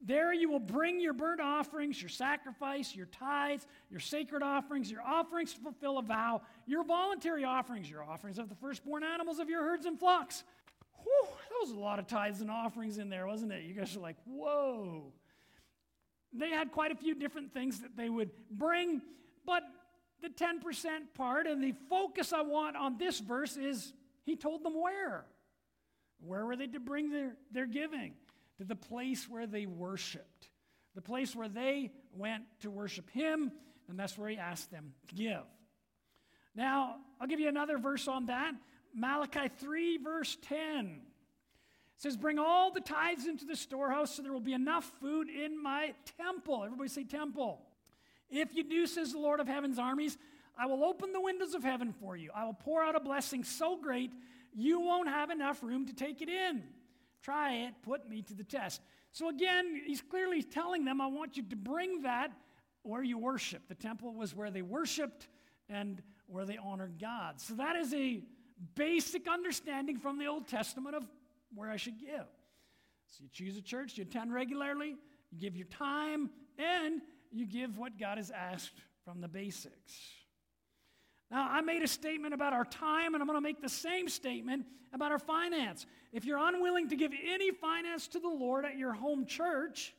There 0.00 0.32
you 0.32 0.48
will 0.48 0.60
bring 0.60 1.00
your 1.00 1.12
burnt 1.12 1.40
offerings, 1.40 2.00
your 2.00 2.08
sacrifice, 2.08 2.94
your 2.94 3.06
tithes, 3.06 3.66
your 3.90 3.98
sacred 3.98 4.42
offerings, 4.44 4.90
your 4.90 5.02
offerings 5.02 5.54
to 5.54 5.60
fulfill 5.60 5.98
a 5.98 6.02
vow, 6.02 6.42
your 6.66 6.84
voluntary 6.84 7.44
offerings, 7.44 7.90
your 7.90 8.04
offerings 8.04 8.38
of 8.38 8.48
the 8.48 8.54
firstborn 8.54 9.02
animals 9.02 9.40
of 9.40 9.50
your 9.50 9.62
herds 9.62 9.86
and 9.86 9.98
flocks. 9.98 10.44
Whew, 11.02 11.26
that 11.26 11.56
was 11.60 11.72
a 11.72 11.78
lot 11.78 11.98
of 11.98 12.06
tithes 12.06 12.40
and 12.40 12.50
offerings 12.50 12.98
in 12.98 13.08
there, 13.08 13.26
wasn't 13.26 13.52
it? 13.52 13.64
You 13.64 13.74
guys 13.74 13.96
are 13.96 14.00
like, 14.00 14.16
whoa. 14.24 15.12
They 16.32 16.50
had 16.50 16.70
quite 16.70 16.92
a 16.92 16.96
few 16.96 17.14
different 17.14 17.52
things 17.52 17.80
that 17.80 17.96
they 17.96 18.08
would 18.08 18.30
bring, 18.50 19.02
but 19.44 19.64
the 20.22 20.28
10% 20.28 20.60
part, 21.14 21.46
and 21.46 21.62
the 21.62 21.74
focus 21.88 22.32
I 22.32 22.42
want 22.42 22.76
on 22.76 22.98
this 22.98 23.18
verse 23.18 23.56
is 23.56 23.92
he 24.24 24.36
told 24.36 24.62
them 24.62 24.80
where. 24.80 25.24
Where 26.20 26.44
were 26.44 26.56
they 26.56 26.66
to 26.68 26.80
bring 26.80 27.10
their, 27.10 27.36
their 27.52 27.66
giving? 27.66 28.14
To 28.58 28.64
the 28.64 28.76
place 28.76 29.28
where 29.28 29.46
they 29.46 29.66
worshiped, 29.66 30.48
the 30.94 31.02
place 31.02 31.34
where 31.34 31.48
they 31.48 31.92
went 32.12 32.44
to 32.60 32.70
worship 32.70 33.08
him, 33.10 33.52
and 33.88 33.98
that's 33.98 34.18
where 34.18 34.28
he 34.28 34.36
asked 34.36 34.70
them 34.70 34.92
to 35.08 35.14
give. 35.14 35.44
Now, 36.54 36.96
I'll 37.20 37.28
give 37.28 37.40
you 37.40 37.48
another 37.48 37.78
verse 37.78 38.08
on 38.08 38.26
that. 38.26 38.52
Malachi 38.94 39.48
3, 39.58 39.98
verse 39.98 40.36
10 40.42 41.02
it 41.98 42.02
says, 42.02 42.16
Bring 42.16 42.38
all 42.38 42.70
the 42.70 42.80
tithes 42.80 43.26
into 43.26 43.44
the 43.44 43.56
storehouse 43.56 44.14
so 44.14 44.22
there 44.22 44.32
will 44.32 44.38
be 44.38 44.52
enough 44.52 44.84
food 45.00 45.28
in 45.28 45.60
my 45.60 45.94
temple. 46.16 46.62
Everybody 46.64 46.88
say 46.88 47.02
temple. 47.02 47.60
If 48.30 48.54
you 48.54 48.62
do, 48.62 48.86
says 48.86 49.12
the 49.12 49.18
Lord 49.18 49.40
of 49.40 49.48
heaven's 49.48 49.80
armies, 49.80 50.16
I 50.56 50.66
will 50.66 50.84
open 50.84 51.12
the 51.12 51.20
windows 51.20 51.54
of 51.54 51.64
heaven 51.64 51.92
for 51.92 52.16
you. 52.16 52.30
I 52.32 52.44
will 52.44 52.54
pour 52.54 52.84
out 52.84 52.94
a 52.94 53.00
blessing 53.00 53.42
so 53.42 53.76
great 53.76 54.12
you 54.54 54.80
won't 54.80 55.08
have 55.08 55.30
enough 55.30 55.60
room 55.60 55.86
to 55.86 55.92
take 55.92 56.22
it 56.22 56.28
in. 56.28 56.62
Try 57.28 57.56
it, 57.56 57.74
put 57.82 58.08
me 58.08 58.22
to 58.22 58.32
the 58.32 58.42
test. 58.42 58.80
So 59.12 59.28
again, 59.28 59.82
he's 59.84 60.00
clearly 60.00 60.42
telling 60.42 60.86
them, 60.86 60.98
I 60.98 61.08
want 61.08 61.36
you 61.36 61.42
to 61.42 61.56
bring 61.56 62.00
that 62.04 62.32
where 62.84 63.02
you 63.02 63.18
worship. 63.18 63.68
The 63.68 63.74
temple 63.74 64.14
was 64.14 64.34
where 64.34 64.50
they 64.50 64.62
worshiped 64.62 65.28
and 65.68 66.00
where 66.26 66.46
they 66.46 66.56
honored 66.56 66.94
God. 66.98 67.38
So 67.38 67.52
that 67.56 67.76
is 67.76 67.92
a 67.92 68.22
basic 68.74 69.28
understanding 69.28 69.98
from 69.98 70.18
the 70.18 70.24
Old 70.24 70.48
Testament 70.48 70.96
of 70.96 71.04
where 71.54 71.68
I 71.68 71.76
should 71.76 72.00
give. 72.00 72.24
So 73.08 73.24
you 73.24 73.28
choose 73.30 73.58
a 73.58 73.62
church, 73.62 73.98
you 73.98 74.04
attend 74.04 74.32
regularly, 74.32 74.96
you 75.30 75.38
give 75.38 75.54
your 75.54 75.66
time, 75.66 76.30
and 76.56 77.02
you 77.30 77.44
give 77.44 77.76
what 77.76 77.98
God 77.98 78.16
has 78.16 78.30
asked 78.30 78.80
from 79.04 79.20
the 79.20 79.28
basics. 79.28 79.92
Now, 81.30 81.48
I 81.50 81.60
made 81.60 81.82
a 81.82 81.88
statement 81.88 82.32
about 82.32 82.52
our 82.52 82.64
time, 82.64 83.14
and 83.14 83.22
I'm 83.22 83.26
going 83.26 83.36
to 83.36 83.42
make 83.42 83.60
the 83.60 83.68
same 83.68 84.08
statement 84.08 84.64
about 84.94 85.12
our 85.12 85.18
finance. 85.18 85.84
If 86.12 86.24
you're 86.24 86.38
unwilling 86.38 86.88
to 86.88 86.96
give 86.96 87.12
any 87.26 87.50
finance 87.50 88.08
to 88.08 88.18
the 88.18 88.28
Lord 88.28 88.64
at 88.64 88.78
your 88.78 88.94
home 88.94 89.26
church, 89.26 89.94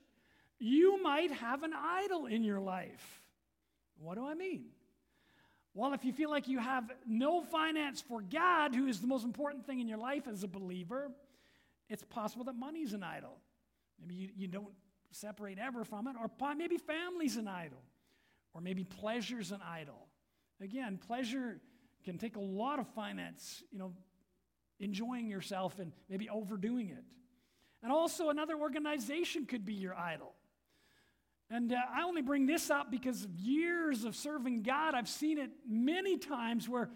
you 0.57 1.01
might 1.01 1.31
have 1.31 1.63
an 1.63 1.73
idol 1.73 2.25
in 2.25 2.43
your 2.43 2.59
life. 2.59 3.21
What 3.99 4.15
do 4.15 4.25
I 4.25 4.33
mean? 4.33 4.65
Well, 5.75 5.93
if 5.93 6.03
you 6.03 6.11
feel 6.11 6.31
like 6.31 6.47
you 6.47 6.57
have 6.59 6.91
no 7.05 7.41
finance 7.41 8.01
for 8.01 8.21
God, 8.21 8.73
who 8.73 8.87
is 8.87 8.99
the 8.99 9.07
most 9.07 9.23
important 9.23 9.65
thing 9.65 9.79
in 9.79 9.87
your 9.87 9.99
life 9.99 10.27
as 10.27 10.43
a 10.43 10.47
believer, 10.47 11.11
it's 11.89 12.03
possible 12.03 12.45
that 12.45 12.55
money's 12.55 12.93
an 12.93 13.03
idol. 13.03 13.37
Maybe 14.01 14.15
you, 14.15 14.29
you 14.35 14.47
don't 14.47 14.73
separate 15.11 15.59
ever 15.59 15.83
from 15.83 16.07
it, 16.07 16.15
or 16.19 16.29
maybe 16.55 16.77
family's 16.77 17.37
an 17.37 17.47
idol, 17.47 17.81
or 18.53 18.61
maybe 18.61 18.83
pleasure's 18.83 19.51
an 19.51 19.61
idol. 19.61 20.08
Again, 20.61 20.97
pleasure 20.97 21.59
can 22.03 22.17
take 22.17 22.35
a 22.35 22.41
lot 22.41 22.79
of 22.79 22.87
finance, 22.89 23.63
you 23.71 23.79
know, 23.79 23.93
enjoying 24.79 25.29
yourself 25.29 25.79
and 25.79 25.91
maybe 26.09 26.29
overdoing 26.29 26.89
it. 26.89 27.03
And 27.81 27.91
also, 27.91 28.29
another 28.29 28.55
organization 28.55 29.45
could 29.45 29.65
be 29.65 29.73
your 29.73 29.95
idol. 29.95 30.33
And 31.49 31.73
uh, 31.73 31.77
I 31.93 32.03
only 32.03 32.21
bring 32.21 32.45
this 32.45 32.69
up 32.69 32.91
because 32.91 33.23
of 33.23 33.31
years 33.35 34.03
of 34.03 34.15
serving 34.15 34.63
God. 34.63 34.93
I've 34.93 35.09
seen 35.09 35.37
it 35.37 35.49
many 35.67 36.17
times 36.17 36.67
where 36.69 36.89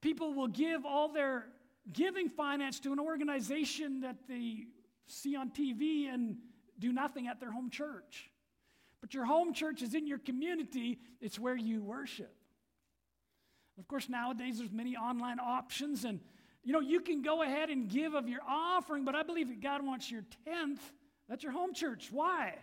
people 0.00 0.34
will 0.34 0.48
give 0.48 0.84
all 0.84 1.08
their 1.08 1.46
giving 1.92 2.28
finance 2.28 2.80
to 2.80 2.92
an 2.92 2.98
organization 2.98 4.00
that 4.00 4.16
they 4.28 4.66
see 5.06 5.36
on 5.36 5.50
TV 5.50 6.12
and 6.12 6.36
do 6.78 6.92
nothing 6.92 7.28
at 7.28 7.40
their 7.40 7.50
home 7.50 7.70
church. 7.70 8.30
But 9.00 9.14
your 9.14 9.24
home 9.24 9.52
church 9.52 9.82
is 9.82 9.94
in 9.94 10.06
your 10.06 10.18
community, 10.18 10.98
it's 11.20 11.38
where 11.38 11.56
you 11.56 11.82
worship. 11.82 12.34
Of 13.78 13.88
course, 13.88 14.08
nowadays 14.08 14.58
there's 14.58 14.70
many 14.70 14.96
online 14.96 15.40
options, 15.40 16.04
and 16.04 16.20
you 16.62 16.72
know, 16.72 16.80
you 16.80 17.00
can 17.00 17.22
go 17.22 17.42
ahead 17.42 17.70
and 17.70 17.88
give 17.88 18.14
of 18.14 18.28
your 18.28 18.40
offering, 18.48 19.04
but 19.04 19.14
I 19.14 19.22
believe 19.22 19.48
that 19.48 19.60
God 19.60 19.84
wants 19.84 20.10
your 20.10 20.24
tenth. 20.44 20.80
That's 21.28 21.42
your 21.42 21.52
home 21.52 21.74
church. 21.74 22.08
Why? 22.10 22.54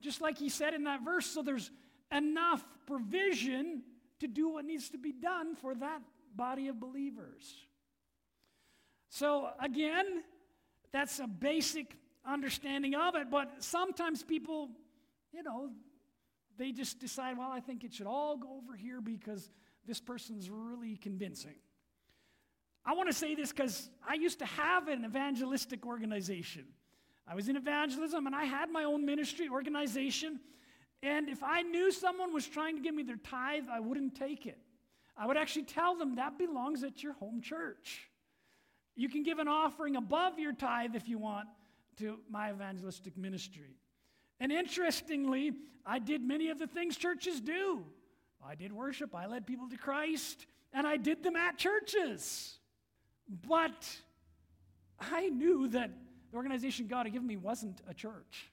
Just 0.00 0.20
like 0.20 0.38
he 0.38 0.48
said 0.48 0.74
in 0.74 0.84
that 0.84 1.04
verse, 1.04 1.26
so 1.26 1.42
there's 1.42 1.70
enough 2.12 2.64
provision 2.86 3.82
to 4.20 4.28
do 4.28 4.48
what 4.50 4.64
needs 4.64 4.90
to 4.90 4.98
be 4.98 5.12
done 5.12 5.54
for 5.54 5.74
that 5.74 6.02
body 6.34 6.68
of 6.68 6.78
believers. 6.78 7.54
So, 9.08 9.48
again, 9.62 10.22
that's 10.92 11.18
a 11.18 11.26
basic 11.26 11.96
understanding 12.26 12.94
of 12.94 13.14
it, 13.14 13.30
but 13.30 13.62
sometimes 13.62 14.22
people, 14.22 14.70
you 15.32 15.42
know, 15.42 15.70
they 16.58 16.72
just 16.72 16.98
decide, 16.98 17.38
well, 17.38 17.50
I 17.50 17.60
think 17.60 17.84
it 17.84 17.94
should 17.94 18.06
all 18.06 18.36
go 18.36 18.60
over 18.62 18.76
here 18.76 19.00
because 19.00 19.50
this 19.86 20.00
person's 20.00 20.50
really 20.50 20.96
convincing. 20.96 21.56
I 22.84 22.94
want 22.94 23.08
to 23.08 23.14
say 23.14 23.34
this 23.34 23.52
because 23.52 23.90
I 24.06 24.14
used 24.14 24.38
to 24.38 24.46
have 24.46 24.88
an 24.88 25.04
evangelistic 25.04 25.86
organization. 25.86 26.64
I 27.26 27.34
was 27.34 27.48
in 27.48 27.56
evangelism 27.56 28.26
and 28.26 28.34
I 28.34 28.44
had 28.44 28.70
my 28.70 28.84
own 28.84 29.04
ministry 29.04 29.48
organization. 29.48 30.40
And 31.02 31.28
if 31.28 31.42
I 31.42 31.62
knew 31.62 31.92
someone 31.92 32.32
was 32.32 32.46
trying 32.46 32.76
to 32.76 32.82
give 32.82 32.94
me 32.94 33.02
their 33.02 33.16
tithe, 33.16 33.64
I 33.70 33.80
wouldn't 33.80 34.14
take 34.14 34.46
it. 34.46 34.58
I 35.16 35.26
would 35.26 35.36
actually 35.36 35.64
tell 35.64 35.96
them 35.96 36.16
that 36.16 36.38
belongs 36.38 36.82
at 36.82 37.02
your 37.02 37.12
home 37.14 37.40
church. 37.42 38.08
You 38.96 39.08
can 39.08 39.22
give 39.22 39.38
an 39.38 39.48
offering 39.48 39.96
above 39.96 40.38
your 40.38 40.52
tithe 40.52 40.94
if 40.94 41.08
you 41.08 41.18
want 41.18 41.48
to 41.98 42.18
my 42.30 42.50
evangelistic 42.50 43.16
ministry. 43.16 43.76
And 44.40 44.50
interestingly, 44.50 45.52
I 45.86 45.98
did 45.98 46.22
many 46.22 46.48
of 46.48 46.58
the 46.58 46.66
things 46.66 46.96
churches 46.96 47.40
do. 47.40 47.84
I 48.46 48.54
did 48.54 48.72
worship, 48.72 49.14
I 49.14 49.26
led 49.26 49.46
people 49.46 49.68
to 49.68 49.76
Christ, 49.76 50.46
and 50.72 50.86
I 50.86 50.96
did 50.96 51.22
them 51.22 51.36
at 51.36 51.58
churches. 51.58 52.58
But 53.48 53.88
I 54.98 55.28
knew 55.28 55.68
that 55.68 55.90
the 56.30 56.36
organization 56.36 56.86
God 56.86 57.06
had 57.06 57.12
given 57.12 57.28
me 57.28 57.36
wasn't 57.36 57.80
a 57.88 57.94
church. 57.94 58.50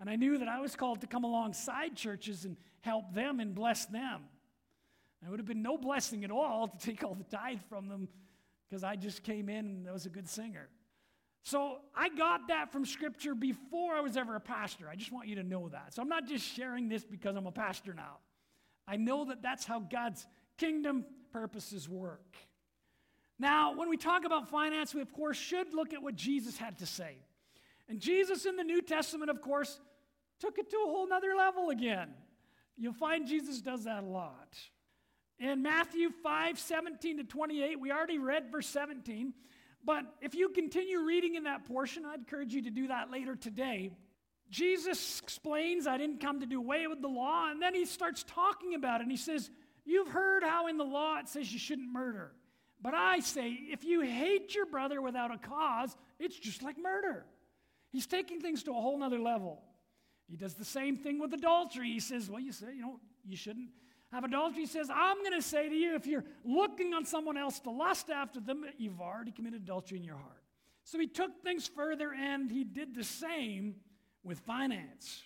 And 0.00 0.08
I 0.08 0.16
knew 0.16 0.38
that 0.38 0.48
I 0.48 0.60
was 0.60 0.76
called 0.76 1.00
to 1.00 1.06
come 1.06 1.24
alongside 1.24 1.96
churches 1.96 2.44
and 2.44 2.56
help 2.80 3.12
them 3.12 3.40
and 3.40 3.54
bless 3.54 3.86
them. 3.86 4.22
And 5.20 5.28
it 5.28 5.30
would 5.30 5.40
have 5.40 5.46
been 5.46 5.62
no 5.62 5.76
blessing 5.76 6.24
at 6.24 6.30
all 6.30 6.68
to 6.68 6.78
take 6.78 7.02
all 7.02 7.14
the 7.14 7.24
tithe 7.24 7.60
from 7.68 7.88
them 7.88 8.08
because 8.68 8.84
I 8.84 8.96
just 8.96 9.24
came 9.24 9.48
in 9.48 9.64
and 9.66 9.88
I 9.88 9.92
was 9.92 10.06
a 10.06 10.10
good 10.10 10.28
singer. 10.28 10.68
So 11.42 11.78
I 11.96 12.08
got 12.10 12.48
that 12.48 12.70
from 12.70 12.84
Scripture 12.84 13.34
before 13.34 13.94
I 13.94 14.00
was 14.00 14.16
ever 14.16 14.36
a 14.36 14.40
pastor. 14.40 14.88
I 14.88 14.94
just 14.94 15.10
want 15.10 15.28
you 15.28 15.36
to 15.36 15.42
know 15.42 15.68
that. 15.70 15.94
So 15.94 16.02
I'm 16.02 16.08
not 16.08 16.26
just 16.26 16.44
sharing 16.44 16.88
this 16.88 17.04
because 17.04 17.36
I'm 17.36 17.46
a 17.46 17.52
pastor 17.52 17.94
now. 17.94 18.18
I 18.88 18.96
know 18.96 19.26
that 19.26 19.42
that's 19.42 19.66
how 19.66 19.80
God's 19.80 20.26
kingdom 20.56 21.04
purposes 21.30 21.88
work. 21.88 22.36
Now, 23.38 23.76
when 23.76 23.88
we 23.88 23.96
talk 23.96 24.24
about 24.24 24.48
finance, 24.48 24.94
we 24.94 25.02
of 25.02 25.12
course 25.12 25.36
should 25.36 25.74
look 25.74 25.92
at 25.92 26.02
what 26.02 26.16
Jesus 26.16 26.56
had 26.56 26.78
to 26.78 26.86
say. 26.86 27.16
And 27.88 28.00
Jesus 28.00 28.46
in 28.46 28.56
the 28.56 28.64
New 28.64 28.82
Testament, 28.82 29.30
of 29.30 29.40
course, 29.40 29.78
took 30.40 30.58
it 30.58 30.70
to 30.70 30.76
a 30.76 30.90
whole 30.90 31.08
nother 31.08 31.34
level 31.36 31.70
again. 31.70 32.08
You'll 32.76 32.92
find 32.92 33.26
Jesus 33.26 33.60
does 33.60 33.84
that 33.84 34.02
a 34.02 34.06
lot. 34.06 34.56
In 35.38 35.62
Matthew 35.62 36.10
5 36.10 36.58
17 36.58 37.18
to 37.18 37.24
28, 37.24 37.78
we 37.78 37.92
already 37.92 38.18
read 38.18 38.50
verse 38.50 38.66
17, 38.68 39.34
but 39.84 40.04
if 40.20 40.34
you 40.34 40.48
continue 40.48 41.00
reading 41.04 41.36
in 41.36 41.44
that 41.44 41.64
portion, 41.64 42.04
I'd 42.04 42.20
encourage 42.20 42.52
you 42.52 42.62
to 42.62 42.70
do 42.70 42.88
that 42.88 43.10
later 43.10 43.36
today. 43.36 43.92
Jesus 44.50 45.20
explains, 45.22 45.86
I 45.86 45.98
didn't 45.98 46.20
come 46.20 46.40
to 46.40 46.46
do 46.46 46.58
away 46.58 46.86
with 46.86 47.02
the 47.02 47.08
law, 47.08 47.50
and 47.50 47.60
then 47.60 47.74
he 47.74 47.84
starts 47.84 48.24
talking 48.24 48.74
about 48.74 49.00
it, 49.00 49.04
and 49.04 49.10
he 49.10 49.16
says, 49.16 49.50
You've 49.84 50.08
heard 50.08 50.42
how 50.42 50.66
in 50.66 50.76
the 50.76 50.84
law 50.84 51.18
it 51.18 51.28
says 51.28 51.50
you 51.50 51.58
shouldn't 51.58 51.90
murder. 51.90 52.32
But 52.82 52.92
I 52.92 53.20
say, 53.20 53.58
if 53.72 53.84
you 53.84 54.02
hate 54.02 54.54
your 54.54 54.66
brother 54.66 55.00
without 55.00 55.34
a 55.34 55.38
cause, 55.38 55.96
it's 56.18 56.38
just 56.38 56.62
like 56.62 56.76
murder. 56.78 57.24
He's 57.90 58.06
taking 58.06 58.40
things 58.40 58.62
to 58.64 58.70
a 58.72 58.74
whole 58.74 58.98
nother 58.98 59.18
level. 59.18 59.62
He 60.28 60.36
does 60.36 60.54
the 60.54 60.64
same 60.64 60.98
thing 60.98 61.18
with 61.18 61.32
adultery. 61.32 61.90
He 61.90 62.00
says, 62.00 62.28
Well, 62.28 62.40
you 62.40 62.52
say, 62.52 62.66
you 62.74 62.82
know, 62.82 63.00
you 63.24 63.36
shouldn't 63.36 63.70
have 64.12 64.24
adultery. 64.24 64.60
He 64.60 64.66
says, 64.66 64.90
I'm 64.92 65.22
going 65.22 65.32
to 65.32 65.42
say 65.42 65.68
to 65.68 65.74
you, 65.74 65.94
if 65.94 66.06
you're 66.06 66.24
looking 66.44 66.92
on 66.94 67.04
someone 67.04 67.36
else 67.36 67.58
to 67.60 67.70
lust 67.70 68.10
after 68.10 68.40
them, 68.40 68.64
you've 68.76 69.00
already 69.00 69.32
committed 69.32 69.62
adultery 69.62 69.98
in 69.98 70.04
your 70.04 70.16
heart. 70.16 70.42
So 70.84 70.98
he 70.98 71.06
took 71.06 71.42
things 71.42 71.66
further 71.66 72.12
and 72.14 72.50
he 72.50 72.64
did 72.64 72.94
the 72.94 73.04
same 73.04 73.76
with 74.28 74.38
finance. 74.40 75.22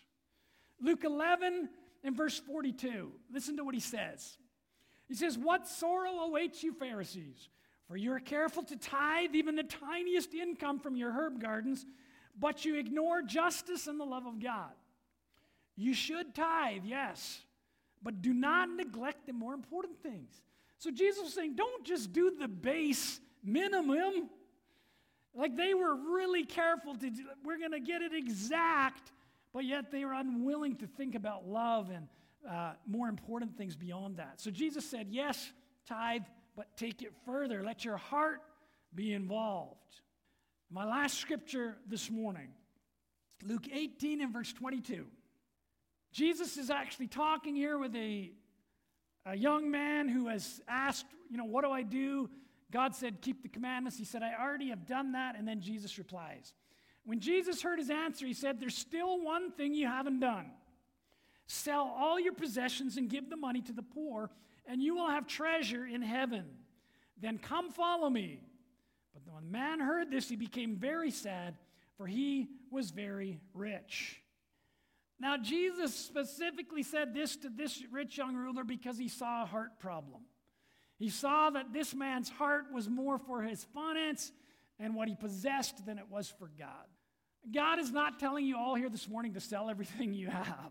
Luke 0.80 1.04
11 1.04 1.68
and 2.04 2.16
verse 2.16 2.38
42. 2.38 3.12
Listen 3.32 3.56
to 3.56 3.64
what 3.64 3.74
he 3.74 3.80
says. 3.80 4.38
He 5.08 5.14
says, 5.14 5.36
What 5.36 5.68
sorrow 5.68 6.20
awaits 6.20 6.62
you, 6.62 6.72
Pharisees? 6.72 7.48
For 7.88 7.96
you 7.96 8.12
are 8.12 8.20
careful 8.20 8.62
to 8.62 8.76
tithe 8.76 9.34
even 9.34 9.56
the 9.56 9.64
tiniest 9.64 10.32
income 10.32 10.78
from 10.78 10.96
your 10.96 11.12
herb 11.12 11.42
gardens, 11.42 11.84
but 12.38 12.64
you 12.64 12.76
ignore 12.76 13.20
justice 13.20 13.86
and 13.86 14.00
the 14.00 14.04
love 14.04 14.24
of 14.24 14.40
God. 14.40 14.70
You 15.76 15.92
should 15.92 16.34
tithe, 16.34 16.84
yes, 16.84 17.40
but 18.02 18.22
do 18.22 18.32
not 18.32 18.70
neglect 18.70 19.26
the 19.26 19.32
more 19.32 19.52
important 19.52 20.02
things. 20.02 20.40
So 20.78 20.90
Jesus 20.90 21.22
was 21.22 21.34
saying, 21.34 21.56
don't 21.56 21.84
just 21.84 22.12
do 22.12 22.32
the 22.38 22.48
base 22.48 23.20
minimum. 23.44 24.30
Like 25.34 25.56
they 25.56 25.74
were 25.74 25.94
really 25.94 26.44
careful 26.44 26.94
to, 26.94 27.10
do, 27.10 27.22
we're 27.44 27.58
going 27.58 27.72
to 27.72 27.80
get 27.80 28.02
it 28.02 28.12
exact, 28.14 29.12
but 29.52 29.64
yet 29.64 29.90
they 29.90 30.04
were 30.04 30.12
unwilling 30.12 30.76
to 30.76 30.86
think 30.86 31.14
about 31.14 31.46
love 31.46 31.90
and 31.90 32.08
uh, 32.48 32.72
more 32.86 33.08
important 33.08 33.56
things 33.56 33.76
beyond 33.76 34.18
that. 34.18 34.40
So 34.40 34.50
Jesus 34.50 34.84
said, 34.84 35.08
yes, 35.10 35.52
tithe, 35.86 36.22
but 36.56 36.76
take 36.76 37.02
it 37.02 37.12
further. 37.24 37.62
Let 37.62 37.84
your 37.84 37.96
heart 37.96 38.40
be 38.94 39.12
involved. 39.12 39.78
My 40.70 40.84
last 40.84 41.18
scripture 41.18 41.76
this 41.88 42.10
morning, 42.10 42.48
Luke 43.42 43.66
18 43.72 44.20
and 44.20 44.32
verse 44.32 44.52
22. 44.52 45.06
Jesus 46.12 46.56
is 46.58 46.70
actually 46.70 47.08
talking 47.08 47.54
here 47.54 47.78
with 47.78 47.94
a, 47.96 48.32
a 49.24 49.34
young 49.34 49.70
man 49.70 50.08
who 50.08 50.28
has 50.28 50.60
asked, 50.68 51.06
you 51.30 51.38
know, 51.38 51.44
what 51.44 51.64
do 51.64 51.70
I 51.70 51.82
do? 51.82 52.28
God 52.72 52.94
said, 52.94 53.20
keep 53.20 53.42
the 53.42 53.48
commandments. 53.48 53.98
He 53.98 54.04
said, 54.04 54.22
I 54.22 54.32
already 54.40 54.70
have 54.70 54.86
done 54.86 55.12
that. 55.12 55.36
And 55.38 55.46
then 55.46 55.60
Jesus 55.60 55.98
replies. 55.98 56.54
When 57.04 57.20
Jesus 57.20 57.62
heard 57.62 57.78
his 57.78 57.90
answer, 57.90 58.26
he 58.26 58.34
said, 58.34 58.60
There's 58.60 58.76
still 58.76 59.20
one 59.20 59.50
thing 59.50 59.74
you 59.74 59.86
haven't 59.86 60.20
done. 60.20 60.46
Sell 61.46 61.94
all 61.98 62.18
your 62.18 62.32
possessions 62.32 62.96
and 62.96 63.10
give 63.10 63.28
the 63.28 63.36
money 63.36 63.60
to 63.62 63.72
the 63.72 63.82
poor, 63.82 64.30
and 64.66 64.82
you 64.82 64.94
will 64.94 65.08
have 65.08 65.26
treasure 65.26 65.84
in 65.84 66.00
heaven. 66.00 66.44
Then 67.20 67.38
come 67.38 67.70
follow 67.70 68.08
me. 68.08 68.40
But 69.12 69.22
when 69.32 69.44
the 69.44 69.50
man 69.50 69.80
heard 69.80 70.10
this, 70.10 70.28
he 70.28 70.36
became 70.36 70.76
very 70.76 71.10
sad, 71.10 71.56
for 71.96 72.06
he 72.06 72.48
was 72.70 72.90
very 72.90 73.40
rich. 73.52 74.20
Now, 75.20 75.36
Jesus 75.36 75.94
specifically 75.94 76.82
said 76.82 77.14
this 77.14 77.36
to 77.36 77.48
this 77.48 77.82
rich 77.92 78.16
young 78.16 78.34
ruler 78.34 78.64
because 78.64 78.96
he 78.96 79.08
saw 79.08 79.42
a 79.42 79.46
heart 79.46 79.78
problem. 79.78 80.22
He 81.02 81.08
saw 81.08 81.50
that 81.50 81.72
this 81.72 81.96
man's 81.96 82.28
heart 82.28 82.66
was 82.72 82.88
more 82.88 83.18
for 83.18 83.42
his 83.42 83.64
finance 83.74 84.30
and 84.78 84.94
what 84.94 85.08
he 85.08 85.16
possessed 85.16 85.84
than 85.84 85.98
it 85.98 86.04
was 86.08 86.32
for 86.38 86.48
God. 86.56 86.86
God 87.52 87.80
is 87.80 87.90
not 87.90 88.20
telling 88.20 88.46
you 88.46 88.56
all 88.56 88.76
here 88.76 88.88
this 88.88 89.08
morning 89.08 89.34
to 89.34 89.40
sell 89.40 89.68
everything 89.68 90.14
you 90.14 90.28
have. 90.28 90.70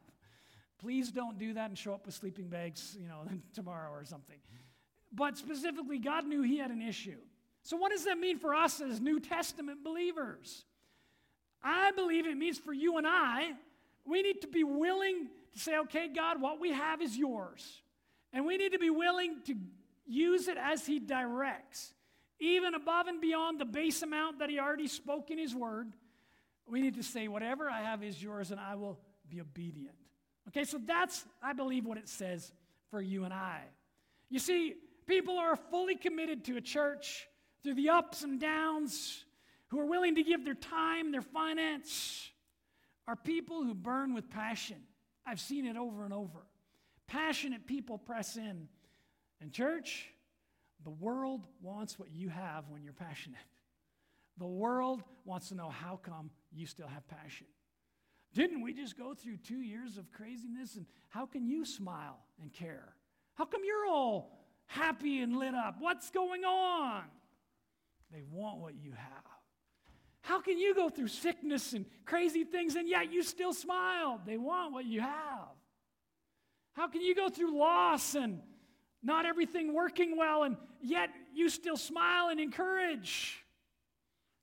Please 0.79 1.11
don't 1.11 1.37
do 1.37 1.55
that 1.55 1.67
and 1.67 1.77
show 1.77 1.93
up 1.93 2.05
with 2.05 2.15
sleeping 2.15 2.47
bags, 2.47 2.97
you 2.97 3.09
know, 3.09 3.25
tomorrow 3.53 3.91
or 3.91 4.05
something. 4.05 4.37
But 5.11 5.37
specifically, 5.37 5.99
God 5.99 6.25
knew 6.25 6.43
he 6.43 6.59
had 6.59 6.71
an 6.71 6.81
issue. 6.81 7.19
So, 7.63 7.75
what 7.75 7.91
does 7.91 8.05
that 8.05 8.17
mean 8.17 8.39
for 8.39 8.55
us 8.55 8.79
as 8.79 9.01
New 9.01 9.19
Testament 9.19 9.83
believers? 9.83 10.63
I 11.61 11.91
believe 11.91 12.25
it 12.25 12.37
means 12.37 12.57
for 12.57 12.71
you 12.71 12.97
and 12.97 13.05
I, 13.05 13.51
we 14.05 14.21
need 14.21 14.39
to 14.43 14.47
be 14.47 14.63
willing 14.63 15.27
to 15.51 15.59
say, 15.59 15.77
okay, 15.79 16.07
God, 16.07 16.41
what 16.41 16.61
we 16.61 16.71
have 16.71 17.01
is 17.01 17.17
yours. 17.17 17.81
And 18.31 18.45
we 18.45 18.55
need 18.55 18.71
to 18.71 18.79
be 18.79 18.89
willing 18.89 19.41
to 19.47 19.55
use 20.05 20.47
it 20.47 20.57
as 20.57 20.85
He 20.85 20.99
directs. 20.99 21.93
Even 22.39 22.73
above 22.73 23.07
and 23.07 23.21
beyond 23.21 23.59
the 23.59 23.65
base 23.65 24.01
amount 24.01 24.39
that 24.39 24.49
He 24.49 24.59
already 24.59 24.87
spoke 24.87 25.31
in 25.31 25.37
His 25.37 25.53
Word, 25.55 25.93
we 26.67 26.81
need 26.81 26.95
to 26.95 27.03
say, 27.03 27.27
whatever 27.27 27.69
I 27.69 27.81
have 27.81 28.03
is 28.03 28.21
yours, 28.21 28.51
and 28.51 28.59
I 28.59 28.75
will 28.75 28.99
be 29.29 29.41
obedient. 29.41 29.95
Okay, 30.47 30.63
so 30.63 30.79
that's, 30.85 31.25
I 31.41 31.53
believe, 31.53 31.85
what 31.85 31.97
it 31.97 32.09
says 32.09 32.51
for 32.89 33.01
you 33.01 33.25
and 33.25 33.33
I. 33.33 33.61
You 34.29 34.39
see, 34.39 34.75
people 35.05 35.37
are 35.37 35.55
fully 35.55 35.95
committed 35.95 36.45
to 36.45 36.57
a 36.57 36.61
church 36.61 37.27
through 37.63 37.75
the 37.75 37.89
ups 37.89 38.23
and 38.23 38.39
downs, 38.39 39.23
who 39.67 39.79
are 39.79 39.85
willing 39.85 40.15
to 40.15 40.23
give 40.23 40.43
their 40.43 40.55
time, 40.55 41.11
their 41.11 41.21
finance, 41.21 42.29
are 43.07 43.15
people 43.15 43.63
who 43.63 43.73
burn 43.73 44.13
with 44.13 44.29
passion. 44.29 44.77
I've 45.25 45.39
seen 45.39 45.65
it 45.65 45.77
over 45.77 46.03
and 46.03 46.13
over. 46.13 46.39
Passionate 47.07 47.67
people 47.67 47.97
press 47.97 48.35
in. 48.35 48.67
And, 49.41 49.51
church, 49.51 50.07
the 50.83 50.91
world 50.91 51.47
wants 51.61 51.97
what 51.97 52.11
you 52.11 52.29
have 52.29 52.69
when 52.69 52.83
you're 52.83 52.93
passionate. 52.93 53.39
The 54.37 54.47
world 54.47 55.03
wants 55.25 55.49
to 55.49 55.55
know 55.55 55.69
how 55.69 55.99
come 56.01 56.29
you 56.51 56.65
still 56.65 56.87
have 56.87 57.07
passion. 57.07 57.47
Didn't 58.33 58.61
we 58.61 58.73
just 58.73 58.97
go 58.97 59.13
through 59.13 59.37
two 59.37 59.61
years 59.61 59.97
of 59.97 60.11
craziness? 60.11 60.75
And 60.75 60.85
how 61.09 61.25
can 61.25 61.45
you 61.45 61.65
smile 61.65 62.19
and 62.41 62.53
care? 62.53 62.95
How 63.33 63.45
come 63.45 63.61
you're 63.65 63.87
all 63.87 64.45
happy 64.67 65.19
and 65.19 65.35
lit 65.35 65.53
up? 65.53 65.75
What's 65.79 66.09
going 66.11 66.45
on? 66.45 67.03
They 68.11 68.23
want 68.31 68.59
what 68.59 68.75
you 68.75 68.91
have. 68.91 69.23
How 70.21 70.39
can 70.39 70.57
you 70.57 70.75
go 70.75 70.89
through 70.89 71.07
sickness 71.07 71.73
and 71.73 71.85
crazy 72.05 72.43
things 72.43 72.75
and 72.75 72.87
yet 72.87 73.11
you 73.11 73.23
still 73.23 73.53
smile? 73.53 74.21
They 74.25 74.37
want 74.37 74.71
what 74.73 74.85
you 74.85 75.01
have. 75.01 75.49
How 76.73 76.87
can 76.87 77.01
you 77.01 77.15
go 77.15 77.27
through 77.27 77.57
loss 77.57 78.15
and 78.15 78.39
not 79.03 79.25
everything 79.25 79.73
working 79.73 80.17
well 80.17 80.43
and 80.43 80.57
yet 80.81 81.09
you 81.33 81.49
still 81.49 81.77
smile 81.77 82.29
and 82.29 82.39
encourage? 82.39 83.43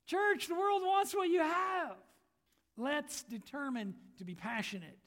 Church, 0.05 0.47
the 0.47 0.55
world 0.55 0.81
wants 0.83 1.13
what 1.13 1.29
you 1.29 1.39
have. 1.39 1.95
Let's 2.77 3.23
determine 3.23 3.93
to 4.17 4.25
be 4.25 4.35
passionate. 4.35 4.97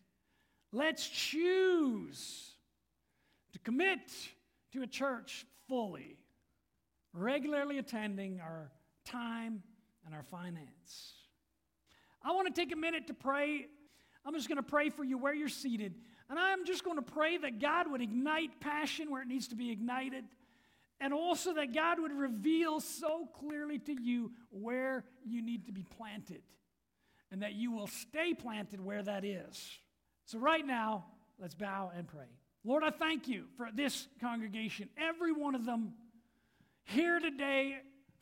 Let's 0.72 1.06
choose 1.08 2.52
to 3.52 3.58
commit 3.58 4.00
to 4.72 4.82
a 4.82 4.86
church 4.86 5.44
fully, 5.68 6.18
regularly 7.12 7.78
attending 7.78 8.40
our 8.40 8.70
time 9.04 9.62
and 10.06 10.14
our 10.14 10.22
finance. 10.22 11.14
I 12.22 12.32
want 12.32 12.54
to 12.54 12.58
take 12.58 12.72
a 12.72 12.76
minute 12.76 13.08
to 13.08 13.14
pray. 13.14 13.66
I'm 14.24 14.34
just 14.34 14.48
going 14.48 14.56
to 14.56 14.62
pray 14.62 14.88
for 14.88 15.04
you 15.04 15.18
where 15.18 15.34
you're 15.34 15.48
seated. 15.48 15.94
And 16.32 16.40
I'm 16.40 16.64
just 16.64 16.82
going 16.82 16.96
to 16.96 17.02
pray 17.02 17.36
that 17.36 17.60
God 17.60 17.90
would 17.90 18.00
ignite 18.00 18.58
passion 18.58 19.10
where 19.10 19.20
it 19.20 19.28
needs 19.28 19.48
to 19.48 19.54
be 19.54 19.70
ignited. 19.70 20.24
And 20.98 21.12
also 21.12 21.52
that 21.52 21.74
God 21.74 22.00
would 22.00 22.10
reveal 22.10 22.80
so 22.80 23.28
clearly 23.38 23.78
to 23.80 23.92
you 23.92 24.32
where 24.48 25.04
you 25.26 25.42
need 25.42 25.66
to 25.66 25.72
be 25.72 25.82
planted. 25.82 26.40
And 27.30 27.42
that 27.42 27.52
you 27.52 27.70
will 27.70 27.86
stay 27.86 28.32
planted 28.32 28.80
where 28.80 29.02
that 29.02 29.26
is. 29.26 29.78
So, 30.24 30.38
right 30.38 30.66
now, 30.66 31.04
let's 31.38 31.54
bow 31.54 31.92
and 31.94 32.08
pray. 32.08 32.24
Lord, 32.64 32.82
I 32.82 32.88
thank 32.88 33.28
you 33.28 33.44
for 33.58 33.68
this 33.74 34.08
congregation, 34.18 34.88
every 34.96 35.32
one 35.32 35.54
of 35.54 35.66
them 35.66 35.92
here 36.84 37.20
today 37.20 37.76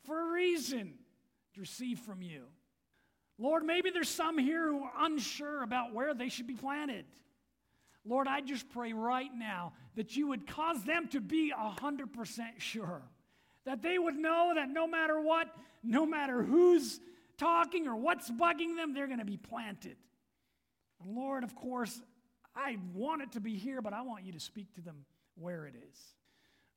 for 0.05 0.19
a 0.19 0.33
reason 0.33 0.95
to 1.53 1.61
receive 1.61 1.99
from 1.99 2.21
you. 2.21 2.43
Lord, 3.37 3.63
maybe 3.63 3.89
there's 3.89 4.09
some 4.09 4.37
here 4.37 4.67
who 4.67 4.83
are 4.83 5.05
unsure 5.05 5.63
about 5.63 5.93
where 5.93 6.13
they 6.13 6.27
should 6.27 6.47
be 6.47 6.55
planted. 6.55 7.05
Lord, 8.05 8.27
I 8.27 8.41
just 8.41 8.69
pray 8.69 8.93
right 8.93 9.29
now 9.33 9.73
that 9.95 10.15
you 10.15 10.27
would 10.27 10.47
cause 10.47 10.83
them 10.83 11.07
to 11.09 11.21
be 11.21 11.53
100% 11.55 12.41
sure. 12.57 13.03
That 13.65 13.81
they 13.81 13.99
would 13.99 14.15
know 14.15 14.53
that 14.55 14.69
no 14.69 14.87
matter 14.87 15.21
what, 15.21 15.47
no 15.83 16.05
matter 16.05 16.41
who's 16.41 16.99
talking 17.37 17.87
or 17.87 17.95
what's 17.95 18.29
bugging 18.29 18.75
them, 18.75 18.93
they're 18.93 19.07
going 19.07 19.19
to 19.19 19.25
be 19.25 19.37
planted. 19.37 19.97
And 21.03 21.15
Lord, 21.15 21.43
of 21.43 21.55
course, 21.55 22.01
I 22.55 22.77
want 22.93 23.21
it 23.21 23.33
to 23.33 23.39
be 23.39 23.55
here, 23.55 23.81
but 23.81 23.93
I 23.93 24.01
want 24.01 24.25
you 24.25 24.33
to 24.33 24.39
speak 24.39 24.73
to 24.75 24.81
them 24.81 25.05
where 25.35 25.65
it 25.67 25.75
is. 25.75 25.97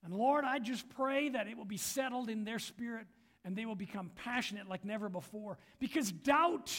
And 0.04 0.12
Lord, 0.12 0.44
I 0.44 0.58
just 0.58 0.88
pray 0.90 1.30
that 1.30 1.48
it 1.48 1.56
will 1.56 1.64
be 1.64 1.78
settled 1.78 2.28
in 2.28 2.44
their 2.44 2.58
spirit 2.58 3.06
and 3.44 3.56
they 3.56 3.64
will 3.64 3.74
become 3.74 4.10
passionate 4.14 4.68
like 4.68 4.84
never 4.84 5.08
before 5.08 5.58
because 5.78 6.12
doubt 6.12 6.72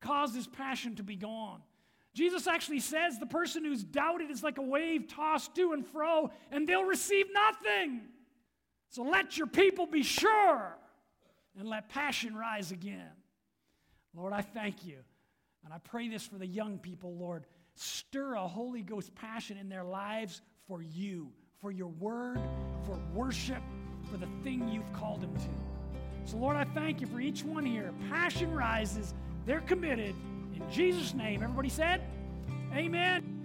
causes 0.00 0.48
passion 0.48 0.96
to 0.96 1.04
be 1.04 1.16
gone. 1.16 1.62
Jesus 2.14 2.46
actually 2.46 2.80
says 2.80 3.18
the 3.18 3.26
person 3.26 3.64
who's 3.64 3.82
doubted 3.82 4.30
is 4.30 4.42
like 4.42 4.58
a 4.58 4.62
wave 4.62 5.08
tossed 5.08 5.54
to 5.54 5.72
and 5.72 5.86
fro, 5.86 6.30
and 6.50 6.68
they'll 6.68 6.84
receive 6.84 7.26
nothing. 7.32 8.02
So 8.90 9.02
let 9.02 9.38
your 9.38 9.46
people 9.46 9.86
be 9.86 10.02
sure 10.02 10.76
and 11.58 11.68
let 11.68 11.88
passion 11.88 12.34
rise 12.34 12.70
again. 12.70 13.08
Lord, 14.14 14.32
I 14.32 14.42
thank 14.42 14.84
you. 14.84 14.98
And 15.64 15.72
I 15.72 15.78
pray 15.78 16.08
this 16.08 16.26
for 16.26 16.36
the 16.36 16.46
young 16.46 16.78
people, 16.78 17.14
Lord. 17.16 17.46
Stir 17.74 18.34
a 18.34 18.46
Holy 18.46 18.82
Ghost 18.82 19.14
passion 19.14 19.56
in 19.56 19.68
their 19.68 19.84
lives 19.84 20.42
for 20.66 20.82
you, 20.82 21.32
for 21.60 21.70
your 21.70 21.88
word, 21.88 22.38
for 22.84 22.98
worship, 23.14 23.62
for 24.10 24.18
the 24.18 24.28
thing 24.42 24.68
you've 24.68 24.92
called 24.92 25.22
them 25.22 25.34
to. 25.36 26.30
So, 26.30 26.36
Lord, 26.36 26.56
I 26.56 26.64
thank 26.64 27.00
you 27.00 27.06
for 27.06 27.20
each 27.20 27.42
one 27.44 27.64
here. 27.64 27.92
Passion 28.10 28.52
rises, 28.52 29.14
they're 29.46 29.60
committed. 29.60 30.14
In 30.54 30.70
Jesus' 30.70 31.14
name, 31.14 31.42
everybody 31.42 31.68
said, 31.68 32.02
Amen. 32.74 33.41